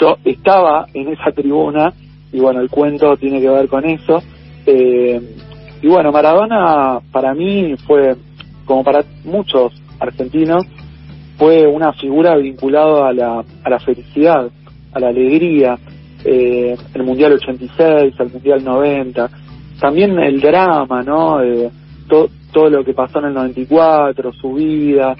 Yo 0.00 0.18
estaba 0.24 0.86
en 0.92 1.08
esa 1.08 1.30
tribuna 1.30 1.92
y 2.32 2.40
bueno, 2.40 2.60
el 2.60 2.68
cuento 2.68 3.16
tiene 3.16 3.40
que 3.40 3.48
ver 3.48 3.68
con 3.68 3.84
eso. 3.84 4.22
Eh, 4.66 5.20
y 5.86 5.88
bueno, 5.88 6.10
Maradona 6.10 6.98
para 7.12 7.32
mí 7.32 7.76
fue, 7.86 8.16
como 8.64 8.82
para 8.82 9.04
muchos 9.24 9.72
argentinos, 10.00 10.66
fue 11.38 11.64
una 11.64 11.92
figura 11.92 12.36
vinculada 12.36 13.08
a 13.08 13.12
la, 13.12 13.44
a 13.62 13.70
la 13.70 13.78
felicidad, 13.78 14.50
a 14.92 14.98
la 14.98 15.08
alegría. 15.10 15.78
Eh, 16.24 16.76
el 16.92 17.02
Mundial 17.04 17.34
86, 17.34 18.14
el 18.18 18.32
Mundial 18.32 18.64
90, 18.64 19.30
también 19.80 20.18
el 20.18 20.40
drama, 20.40 21.04
¿no? 21.04 21.40
Eh, 21.40 21.70
todo 22.08 22.68
lo 22.68 22.82
que 22.82 22.92
pasó 22.92 23.20
en 23.20 23.26
el 23.26 23.34
94, 23.34 24.32
su 24.32 24.54
vida, 24.54 25.14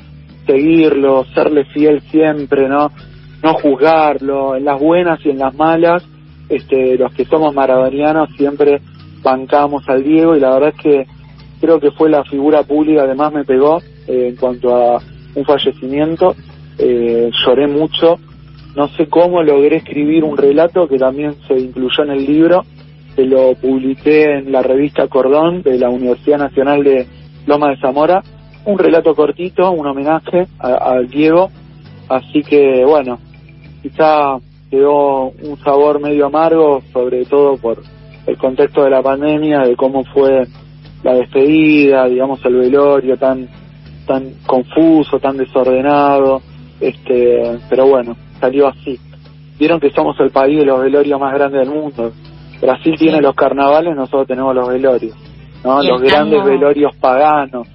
seguirlo, 0.46 1.26
serle 1.32 1.66
fiel 1.66 2.00
siempre, 2.10 2.68
¿no? 2.68 2.90
No 3.40 3.54
juzgarlo, 3.54 4.56
en 4.56 4.64
las 4.64 4.80
buenas 4.80 5.24
y 5.24 5.30
en 5.30 5.38
las 5.38 5.54
malas, 5.54 6.04
este, 6.48 6.98
los 6.98 7.12
que 7.14 7.24
somos 7.24 7.54
maradonianos 7.54 8.30
siempre 8.36 8.80
bancamos 9.26 9.82
al 9.88 10.04
Diego 10.04 10.36
y 10.36 10.40
la 10.40 10.54
verdad 10.54 10.72
es 10.76 10.80
que 10.80 11.06
creo 11.60 11.80
que 11.80 11.90
fue 11.90 12.08
la 12.08 12.22
figura 12.22 12.62
pública 12.62 13.02
además 13.02 13.32
me 13.32 13.44
pegó 13.44 13.78
eh, 14.06 14.28
en 14.28 14.36
cuanto 14.36 14.74
a 14.76 15.02
un 15.34 15.44
fallecimiento, 15.44 16.36
eh, 16.78 17.28
lloré 17.44 17.66
mucho, 17.66 18.18
no 18.76 18.86
sé 18.90 19.08
cómo 19.08 19.42
logré 19.42 19.78
escribir 19.78 20.22
un 20.22 20.36
relato 20.36 20.86
que 20.86 20.96
también 20.96 21.34
se 21.48 21.58
incluyó 21.58 22.04
en 22.04 22.10
el 22.10 22.24
libro, 22.24 22.62
que 23.16 23.24
lo 23.24 23.54
publiqué 23.54 24.38
en 24.38 24.52
la 24.52 24.62
revista 24.62 25.08
Cordón 25.08 25.62
de 25.62 25.76
la 25.76 25.90
Universidad 25.90 26.38
Nacional 26.38 26.84
de 26.84 27.06
Loma 27.46 27.70
de 27.70 27.80
Zamora, 27.80 28.22
un 28.64 28.78
relato 28.78 29.14
cortito, 29.14 29.72
un 29.72 29.86
homenaje 29.86 30.46
al 30.60 31.08
Diego, 31.08 31.50
así 32.08 32.42
que 32.42 32.84
bueno, 32.84 33.18
quizá 33.82 34.38
quedó 34.70 35.30
un 35.30 35.58
sabor 35.64 36.00
medio 36.00 36.26
amargo, 36.26 36.80
sobre 36.92 37.24
todo 37.24 37.56
por 37.56 37.82
el 38.26 38.36
contexto 38.38 38.84
de 38.84 38.90
la 38.90 39.02
pandemia, 39.02 39.60
de 39.60 39.76
cómo 39.76 40.04
fue 40.04 40.46
la 41.02 41.14
despedida, 41.14 42.06
digamos 42.06 42.44
el 42.44 42.56
velorio 42.56 43.16
tan 43.16 43.48
tan 44.06 44.30
confuso, 44.46 45.18
tan 45.18 45.36
desordenado, 45.36 46.40
este, 46.80 47.58
pero 47.68 47.86
bueno, 47.86 48.16
salió 48.40 48.68
así. 48.68 48.98
Vieron 49.58 49.80
que 49.80 49.90
somos 49.90 50.18
el 50.20 50.30
país 50.30 50.58
de 50.58 50.66
los 50.66 50.80
velorios 50.80 51.18
más 51.18 51.34
grandes 51.34 51.66
del 51.66 51.74
mundo, 51.74 52.12
Brasil 52.60 52.94
tiene 52.98 53.20
los 53.20 53.34
carnavales, 53.34 53.94
nosotros 53.94 54.26
tenemos 54.26 54.54
los 54.54 54.68
velorios, 54.68 55.16
¿no? 55.64 55.82
Los 55.82 56.00
grandes 56.00 56.42
velorios 56.44 56.94
paganos, 56.96 57.68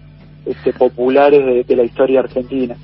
este, 0.46 0.74
populares 0.74 1.68
de, 1.68 1.76
la 1.76 1.84
historia 1.84 2.22
argentina. 2.22 2.76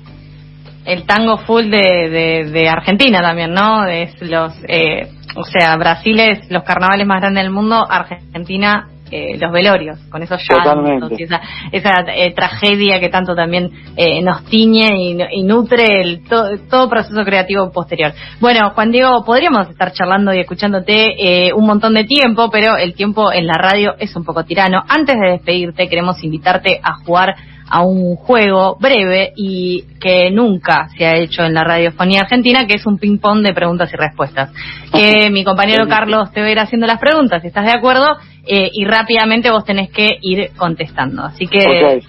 El 0.84 1.04
tango 1.04 1.38
full 1.38 1.64
de, 1.64 2.48
de, 2.50 2.68
Argentina 2.68 3.20
también, 3.20 3.52
¿no? 3.52 3.86
Es 3.86 4.14
los, 4.22 4.54
eh, 4.68 5.08
o 5.36 5.44
sea, 5.44 5.76
Brasil 5.76 6.18
es 6.20 6.50
los 6.50 6.62
carnavales 6.62 7.06
más 7.06 7.20
grandes 7.20 7.44
del 7.44 7.52
mundo, 7.52 7.86
Argentina 7.88 8.88
eh, 9.10 9.38
los 9.38 9.50
velorios, 9.50 9.98
con 10.10 10.22
esos 10.22 10.38
llantos 10.46 11.18
y 11.18 11.22
esa, 11.22 11.40
esa 11.72 11.92
eh, 12.14 12.34
tragedia 12.34 13.00
que 13.00 13.08
tanto 13.08 13.34
también 13.34 13.70
eh, 13.96 14.20
nos 14.20 14.44
tiñe 14.44 15.14
y, 15.32 15.42
nutre 15.44 16.02
el 16.02 16.24
todo 16.28 16.90
proceso 16.90 17.24
creativo 17.24 17.72
posterior. 17.72 18.12
Bueno, 18.38 18.70
Juan 18.74 18.92
Diego, 18.92 19.24
podríamos 19.24 19.70
estar 19.70 19.92
charlando 19.92 20.34
y 20.34 20.40
escuchándote 20.40 21.52
un 21.54 21.64
montón 21.64 21.94
de 21.94 22.04
tiempo, 22.04 22.50
pero 22.50 22.76
el 22.76 22.92
tiempo 22.94 23.32
en 23.32 23.46
la 23.46 23.54
radio 23.54 23.94
es 23.98 24.14
un 24.14 24.24
poco 24.24 24.44
tirano. 24.44 24.82
Antes 24.86 25.16
de 25.18 25.30
despedirte, 25.30 25.88
queremos 25.88 26.22
invitarte 26.22 26.78
a 26.82 26.96
jugar 27.04 27.34
a 27.70 27.82
un 27.82 28.16
juego 28.16 28.76
breve 28.80 29.32
y 29.36 29.84
que 30.00 30.30
nunca 30.30 30.88
se 30.96 31.04
ha 31.04 31.16
hecho 31.16 31.42
en 31.44 31.54
la 31.54 31.64
radiofonía 31.64 32.22
argentina, 32.22 32.66
que 32.66 32.76
es 32.76 32.86
un 32.86 32.98
ping-pong 32.98 33.42
de 33.42 33.52
preguntas 33.52 33.92
y 33.92 33.96
respuestas. 33.96 34.50
Que 34.92 35.30
mi 35.30 35.44
compañero 35.44 35.86
Carlos 35.86 36.32
te 36.32 36.40
va 36.40 36.46
a 36.46 36.50
ir 36.50 36.58
haciendo 36.58 36.86
las 36.86 36.98
preguntas, 36.98 37.42
si 37.42 37.48
estás 37.48 37.66
de 37.66 37.72
acuerdo, 37.72 38.06
eh, 38.46 38.70
y 38.72 38.84
rápidamente 38.84 39.50
vos 39.50 39.64
tenés 39.64 39.90
que 39.90 40.08
ir 40.22 40.50
contestando. 40.56 41.22
Así 41.24 41.46
que, 41.46 42.00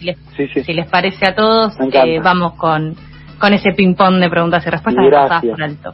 si, 0.64 0.74
les, 0.74 0.88
parece 0.88 1.26
a 1.26 1.36
todos, 1.36 1.74
eh, 1.94 2.20
vamos 2.24 2.54
con, 2.54 2.96
con 3.38 3.54
ese 3.54 3.72
ping-pong 3.76 4.20
de 4.20 4.30
preguntas 4.30 4.66
y 4.66 4.70
respuestas. 4.70 5.06
Gracias. 5.06 5.52
Por 5.52 5.64
alto. 5.64 5.94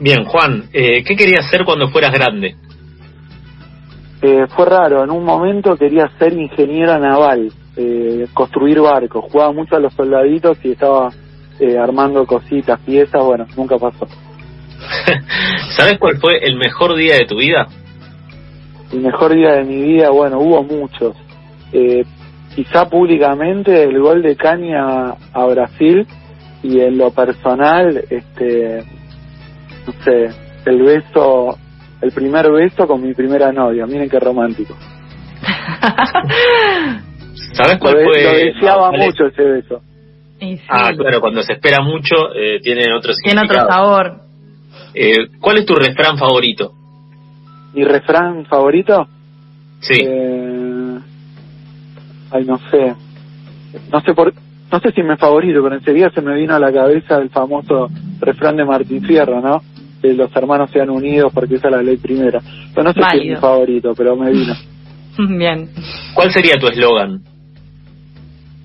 Bien, 0.00 0.24
Juan, 0.24 0.64
eh, 0.72 1.04
¿qué 1.04 1.14
querías 1.14 1.46
hacer 1.46 1.64
cuando 1.64 1.88
fueras 1.88 2.12
grande? 2.12 2.56
fue 4.54 4.66
raro, 4.66 5.02
en 5.02 5.10
un 5.10 5.24
momento 5.24 5.76
quería 5.76 6.08
ser 6.16 6.32
ingeniero 6.34 6.96
naval 6.96 7.50
eh, 7.76 8.26
construir 8.34 8.80
barcos. 8.80 9.24
Jugaba 9.30 9.52
mucho 9.52 9.76
a 9.76 9.80
los 9.80 9.94
soldaditos 9.94 10.58
y 10.62 10.72
estaba 10.72 11.10
eh, 11.58 11.78
armando 11.78 12.26
cositas, 12.26 12.80
piezas, 12.80 13.24
bueno, 13.24 13.46
nunca 13.56 13.78
pasó. 13.78 14.06
¿Sabes 15.76 15.98
cuál 15.98 16.18
fue 16.18 16.38
el 16.42 16.56
mejor 16.56 16.96
día 16.96 17.14
de 17.16 17.26
tu 17.26 17.38
vida? 17.38 17.66
El 18.92 19.00
mejor 19.00 19.34
día 19.34 19.52
de 19.52 19.64
mi 19.64 19.82
vida, 19.82 20.10
bueno, 20.10 20.38
hubo 20.38 20.62
muchos. 20.62 21.16
Eh, 21.72 22.04
quizá 22.54 22.88
públicamente 22.88 23.84
el 23.84 23.98
gol 24.00 24.22
de 24.22 24.36
Caña 24.36 25.14
a 25.32 25.46
Brasil 25.46 26.06
y 26.62 26.80
en 26.80 26.98
lo 26.98 27.10
personal, 27.10 28.04
este, 28.10 28.84
no 29.86 29.92
sé, 30.04 30.28
el 30.66 30.82
beso, 30.82 31.58
el 32.00 32.12
primer 32.12 32.50
beso 32.52 32.86
con 32.86 33.02
mi 33.02 33.14
primera 33.14 33.50
novia. 33.50 33.86
Miren 33.86 34.10
qué 34.10 34.20
romántico. 34.20 34.76
¿Sabes 37.52 37.78
cuál 37.78 37.94
lo, 37.94 38.04
fue? 38.04 38.22
Lo 38.22 38.32
deseaba 38.32 38.92
mucho 38.92 39.26
ese 39.26 39.42
beso. 39.42 39.82
Ah, 40.68 40.92
claro, 40.96 41.20
cuando 41.20 41.42
se 41.42 41.52
espera 41.52 41.82
mucho 41.82 42.34
eh, 42.34 42.60
tiene 42.60 42.92
otro 42.92 43.12
Tiene 43.22 43.42
otro 43.42 43.66
sabor. 43.66 44.20
Eh, 44.94 45.28
¿Cuál 45.40 45.58
es 45.58 45.66
tu 45.66 45.74
refrán 45.74 46.18
favorito? 46.18 46.72
¿Mi 47.74 47.84
refrán 47.84 48.44
favorito? 48.46 49.06
Sí. 49.80 50.04
Eh, 50.04 50.98
ay, 52.30 52.44
no 52.44 52.58
sé. 52.70 52.94
No 53.90 54.00
sé 54.00 54.14
por 54.14 54.34
no 54.72 54.80
sé 54.80 54.90
si 54.92 55.02
me 55.02 55.18
favorito, 55.18 55.62
pero 55.62 55.74
enseguida 55.74 56.10
se 56.10 56.22
me 56.22 56.34
vino 56.34 56.54
a 56.54 56.58
la 56.58 56.72
cabeza 56.72 57.18
el 57.18 57.28
famoso 57.28 57.90
refrán 58.20 58.56
de 58.56 58.64
Martín 58.64 59.04
Fierro, 59.04 59.40
¿no? 59.42 59.60
Que 60.00 60.14
los 60.14 60.34
hermanos 60.34 60.70
sean 60.70 60.88
unidos 60.88 61.30
porque 61.34 61.56
esa 61.56 61.68
es 61.68 61.74
la 61.74 61.82
ley 61.82 61.98
primera. 61.98 62.40
Pero 62.74 62.84
no 62.84 62.92
sé 62.94 63.00
si 63.10 63.18
es 63.18 63.34
mi 63.34 63.36
favorito, 63.36 63.92
pero 63.94 64.16
me 64.16 64.30
vino. 64.30 64.54
Bien. 65.38 65.68
¿Cuál 66.14 66.32
sería 66.32 66.54
tu 66.58 66.68
eslogan? 66.68 67.20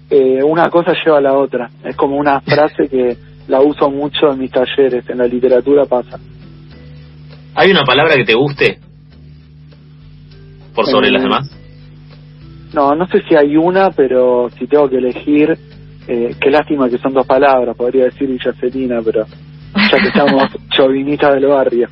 Eh, 0.09 0.41
una 0.43 0.69
cosa 0.69 0.93
lleva 0.93 1.17
a 1.17 1.21
la 1.21 1.33
otra. 1.33 1.69
Es 1.83 1.95
como 1.95 2.17
una 2.17 2.39
frase 2.41 2.87
que 2.89 3.17
la 3.47 3.61
uso 3.61 3.89
mucho 3.89 4.31
en 4.31 4.39
mis 4.39 4.51
talleres, 4.51 5.09
en 5.09 5.17
la 5.17 5.25
literatura 5.25 5.85
pasa. 5.85 6.19
¿Hay 7.55 7.71
una 7.71 7.83
palabra 7.83 8.15
que 8.15 8.25
te 8.25 8.35
guste 8.35 8.79
por 10.75 10.85
sobre 10.85 11.09
las 11.09 11.21
eh, 11.21 11.25
demás? 11.25 11.51
No, 12.73 12.93
no 12.93 13.07
sé 13.07 13.21
si 13.27 13.35
hay 13.35 13.57
una, 13.57 13.89
pero 13.91 14.49
si 14.57 14.67
tengo 14.67 14.89
que 14.89 14.97
elegir, 14.97 15.57
eh, 16.07 16.35
qué 16.39 16.51
lástima 16.51 16.89
que 16.89 16.97
son 16.97 17.13
dos 17.13 17.25
palabras, 17.25 17.75
podría 17.75 18.05
decir 18.05 18.27
Villa 18.27 18.53
pero 19.03 19.25
ya 19.25 19.97
que 19.97 20.07
estamos 20.07 20.43
chauvinistas 20.69 21.33
del 21.33 21.47
barrio. 21.47 21.87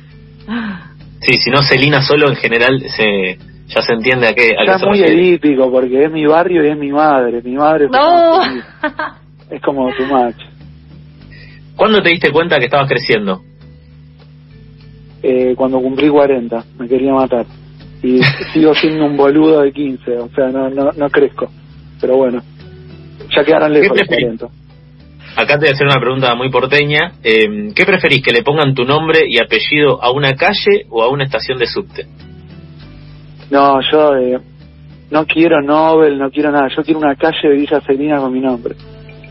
Sí, 1.20 1.36
si 1.38 1.50
no, 1.50 1.62
Celina 1.62 2.02
solo 2.02 2.28
en 2.28 2.36
general 2.36 2.80
se, 2.88 3.38
Ya 3.68 3.82
se 3.82 3.92
entiende 3.94 4.28
a 4.28 4.34
qué. 4.34 4.54
A 4.58 4.64
ya 4.64 4.76
es 4.76 4.86
muy 4.86 5.00
edípico 5.00 5.70
porque 5.70 6.04
es 6.04 6.12
mi 6.12 6.24
barrio 6.26 6.64
y 6.64 6.68
es 6.68 6.78
mi 6.78 6.92
madre. 6.92 7.42
Mi 7.42 7.56
madre 7.56 7.88
no. 7.90 8.40
es 9.50 9.60
como 9.62 9.92
tu 9.94 10.04
match. 10.04 10.40
¿Cuándo 11.74 12.00
te 12.00 12.10
diste 12.10 12.30
cuenta 12.30 12.58
que 12.58 12.66
estabas 12.66 12.88
creciendo? 12.88 13.42
Eh, 15.22 15.54
cuando 15.56 15.80
cumplí 15.80 16.08
40, 16.08 16.64
me 16.78 16.88
quería 16.88 17.12
matar. 17.12 17.46
Y 18.02 18.20
sigo 18.52 18.74
siendo 18.74 19.04
un 19.04 19.16
boludo 19.16 19.62
de 19.62 19.72
15, 19.72 20.18
o 20.18 20.28
sea, 20.28 20.48
no, 20.48 20.70
no, 20.70 20.92
no 20.92 21.10
crezco. 21.10 21.50
Pero 22.00 22.16
bueno, 22.16 22.42
ya 23.34 23.44
quedaron 23.44 23.72
lejos 23.72 23.98
los 23.98 24.08
40. 24.08 24.46
Acá 25.36 25.54
te 25.54 25.66
voy 25.66 25.68
a 25.68 25.72
hacer 25.72 25.86
una 25.86 26.00
pregunta 26.00 26.34
muy 26.34 26.50
porteña. 26.50 27.12
Eh, 27.22 27.72
¿Qué 27.74 27.84
preferís, 27.84 28.22
que 28.22 28.32
le 28.32 28.42
pongan 28.42 28.74
tu 28.74 28.84
nombre 28.84 29.20
y 29.28 29.38
apellido 29.38 30.02
a 30.02 30.10
una 30.10 30.32
calle 30.34 30.86
o 30.88 31.02
a 31.02 31.10
una 31.10 31.24
estación 31.24 31.58
de 31.58 31.66
subte? 31.66 32.06
No, 33.50 33.80
yo 33.80 34.16
eh, 34.16 34.40
no 35.10 35.24
quiero 35.26 35.60
Nobel, 35.62 36.18
no 36.18 36.30
quiero 36.30 36.50
nada. 36.50 36.68
Yo 36.68 36.82
quiero 36.82 37.00
una 37.00 37.14
calle 37.14 37.48
de 37.48 37.56
Villa 37.56 37.80
Celina 37.80 38.18
con 38.18 38.32
mi 38.32 38.40
nombre. 38.40 38.74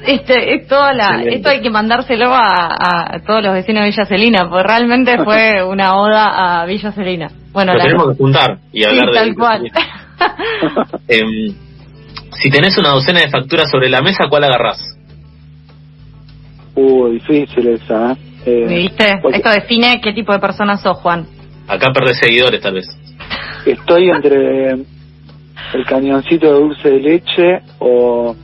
Este, 0.06 0.54
es 0.54 0.67
toda 0.67 0.93
la, 0.93 1.23
esto 1.23 1.49
hay 1.49 1.62
que 1.62 1.69
mandárselo 1.71 2.30
a, 2.32 3.19
todos 3.25 3.43
los 3.43 3.54
vecinos 3.54 3.82
de 3.82 3.89
Villa 3.89 4.06
Celina, 4.06 4.49
porque 4.49 4.67
realmente 4.67 5.17
fue 5.23 5.63
una 5.63 5.95
oda 5.95 6.62
a 6.62 6.65
Villa 6.65 6.91
Celina. 6.91 7.30
Bueno, 7.51 7.73
la... 7.73 7.84
tenemos 7.84 8.10
que 8.10 8.15
juntar 8.15 8.60
y 8.71 8.84
hablar 8.84 9.08
de 9.08 9.13
tal 9.13 9.36
cual. 9.36 9.71
Em, 11.10 11.54
si 12.32 12.49
tenés 12.49 12.78
una 12.78 12.91
docena 12.91 13.19
de 13.19 13.30
facturas 13.30 13.69
sobre 13.69 13.89
la 13.89 14.01
mesa, 14.01 14.25
¿cuál 14.30 14.45
agarrás? 14.45 14.80
Uh, 16.73 17.10
difícil 17.10 17.67
esa, 17.67 18.13
¿eh? 18.13 18.17
eh 18.45 18.65
¿Viste? 18.67 19.19
Esto 19.34 19.49
define 19.49 19.99
qué 20.01 20.13
tipo 20.13 20.32
de 20.32 20.39
persona 20.39 20.78
sos, 20.78 20.97
Juan. 20.99 21.28
Acá 21.67 21.91
perdés 21.93 22.17
seguidores, 22.17 22.62
tal 22.62 22.75
vez. 22.75 22.88
Estoy 23.65 24.10
entre 24.10 24.71
el 24.71 25.86
cañoncito 25.88 26.47
de 26.47 26.60
dulce 26.60 26.89
de 26.89 26.99
leche 26.99 27.60
o 27.80 28.36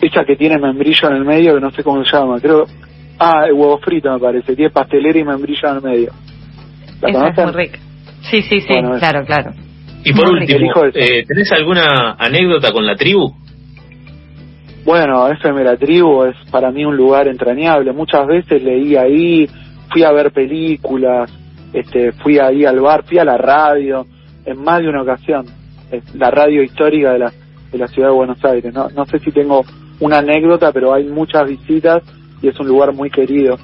esa 0.00 0.24
que 0.24 0.36
tiene 0.36 0.58
membrillo 0.58 1.08
en 1.08 1.16
el 1.16 1.24
medio, 1.24 1.54
que 1.54 1.60
no 1.60 1.70
sé 1.70 1.82
cómo 1.82 2.04
se 2.04 2.16
llama, 2.16 2.40
creo... 2.40 2.64
Ah, 3.16 3.44
el 3.46 3.52
huevo 3.52 3.78
frito 3.78 4.12
me 4.12 4.18
parece, 4.18 4.56
tiene 4.56 4.70
pastelera 4.72 5.18
y 5.18 5.24
membrillo 5.24 5.68
en 5.68 5.76
el 5.76 5.82
medio. 5.82 6.12
¿La 7.00 7.10
Esa 7.10 7.28
es 7.28 7.44
muy 7.44 7.64
rica. 7.64 7.78
Sí, 8.22 8.42
sí, 8.42 8.60
sí, 8.60 8.74
claro, 8.98 9.24
claro. 9.24 9.52
Y 10.04 10.12
por 10.12 10.30
último, 10.30 10.84
eh, 10.92 11.24
¿tenés 11.24 11.52
alguna 11.52 12.16
anécdota 12.18 12.72
con 12.72 12.84
la 12.84 12.96
tribu? 12.96 13.32
Bueno, 14.84 15.28
FM 15.28 15.64
La 15.64 15.78
Tribu 15.78 16.24
es 16.24 16.36
para 16.50 16.70
mí 16.70 16.84
un 16.84 16.94
lugar 16.94 17.26
entrañable. 17.26 17.92
Muchas 17.92 18.26
veces 18.26 18.62
leí 18.62 18.96
ahí, 18.96 19.48
fui 19.90 20.02
a 20.02 20.12
ver 20.12 20.30
películas, 20.30 21.32
este, 21.72 22.12
fui 22.12 22.38
ahí 22.38 22.66
al 22.66 22.80
bar, 22.80 23.02
fui 23.04 23.18
a 23.18 23.24
la 23.24 23.38
radio, 23.38 24.06
en 24.44 24.62
más 24.62 24.80
de 24.80 24.88
una 24.88 25.02
ocasión. 25.02 25.46
La 26.14 26.30
radio 26.30 26.62
histórica 26.62 27.12
de 27.12 27.18
la, 27.18 27.32
de 27.70 27.78
la 27.78 27.88
ciudad 27.88 28.08
de 28.08 28.14
Buenos 28.14 28.44
Aires. 28.44 28.72
No, 28.72 28.88
no 28.88 29.04
sé 29.06 29.18
si 29.18 29.30
tengo 29.30 29.64
una 30.00 30.18
anécdota, 30.18 30.72
pero 30.72 30.92
hay 30.92 31.04
muchas 31.04 31.48
visitas 31.48 32.02
y 32.42 32.48
es 32.48 32.58
un 32.58 32.68
lugar 32.68 32.92
muy 32.92 33.10
querido. 33.10 33.56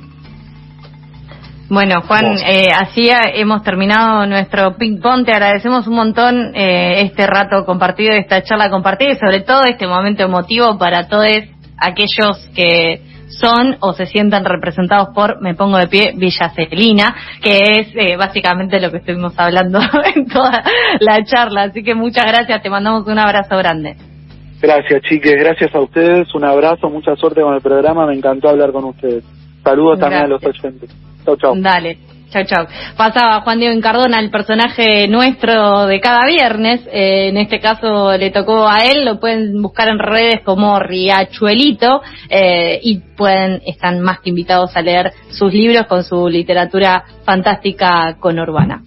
Bueno, 1.69 2.01
Juan, 2.01 2.37
eh, 2.45 2.69
así 2.77 3.09
hemos 3.35 3.62
terminado 3.62 4.27
nuestro 4.27 4.77
ping 4.77 5.01
pong. 5.01 5.25
Te 5.25 5.31
agradecemos 5.31 5.87
un 5.87 5.95
montón 5.95 6.53
eh, 6.57 7.03
este 7.03 7.29
rato 7.29 7.64
compartido, 7.64 8.12
esta 8.12 8.43
charla 8.43 8.71
compartida 8.71 9.12
y 9.12 9.16
sobre 9.16 9.40
todo 9.40 9.62
este 9.62 9.87
momento 9.87 10.25
emotivo 10.25 10.79
para 10.79 11.07
todos 11.07 11.29
aquellos 11.77 12.49
que 12.57 13.10
son 13.31 13.77
o 13.81 13.93
se 13.93 14.07
sientan 14.07 14.45
representados 14.45 15.09
por 15.14 15.40
Me 15.40 15.55
Pongo 15.55 15.79
de 15.79 15.87
Pie 15.87 16.12
Villa 16.16 16.51
Celina, 16.51 17.14
que 17.43 17.59
es 17.79 17.88
eh, 17.95 18.16
básicamente 18.16 18.81
lo 18.81 18.90
que 18.90 18.99
estuvimos 18.99 19.38
hablando 19.38 19.81
en 20.14 20.27
toda 20.27 20.62
la 21.01 21.25
charla. 21.25 21.64
Así 21.64 21.83
que 21.83 21.95
muchas 21.95 22.27
gracias, 22.27 22.62
te 22.62 22.71
mandamos 22.71 23.07
un 23.07 23.19
abrazo 23.19 23.57
grande. 23.57 23.97
Gracias, 24.61 25.03
chiques, 25.03 25.33
gracias 25.38 25.75
a 25.75 25.81
ustedes, 25.81 26.35
un 26.35 26.45
abrazo, 26.45 26.90
mucha 26.90 27.16
suerte 27.16 27.40
con 27.40 27.55
el 27.55 27.62
programa, 27.62 28.07
me 28.07 28.14
encantó 28.14 28.51
hablar 28.51 28.73
con 28.73 28.85
ustedes. 28.85 29.25
Saludos 29.64 29.99
también 29.99 30.25
a 30.25 30.27
los 30.27 30.45
oyentes. 30.45 30.90
Chau, 31.25 31.37
chau. 31.37 31.55
Dale. 31.57 32.10
Chau, 32.31 32.45
chau. 32.45 32.66
Pasaba 32.97 33.40
Juan 33.40 33.59
Diego 33.59 33.75
Incardona, 33.75 34.21
el 34.21 34.31
personaje 34.31 35.09
nuestro 35.09 35.87
de 35.87 35.99
cada 35.99 36.29
viernes. 36.29 36.81
Eh, 36.93 37.29
en 37.29 37.37
este 37.37 37.59
caso 37.59 38.16
le 38.16 38.31
tocó 38.31 38.69
a 38.69 38.83
él. 38.83 39.05
Lo 39.05 39.19
pueden 39.19 39.61
buscar 39.61 39.88
en 39.88 39.99
redes 39.99 40.40
como 40.45 40.79
Riachuelito 40.79 42.03
eh, 42.29 42.79
y 42.85 42.99
pueden, 42.99 43.61
están 43.66 44.01
más 44.01 44.21
que 44.21 44.31
invitados 44.31 44.77
a 44.77 44.81
leer 44.81 45.12
sus 45.31 45.53
libros 45.53 45.87
con 45.88 46.05
su 46.05 46.29
literatura 46.29 47.05
fantástica 47.25 48.16
con 48.21 48.38
Urbana. 48.38 48.79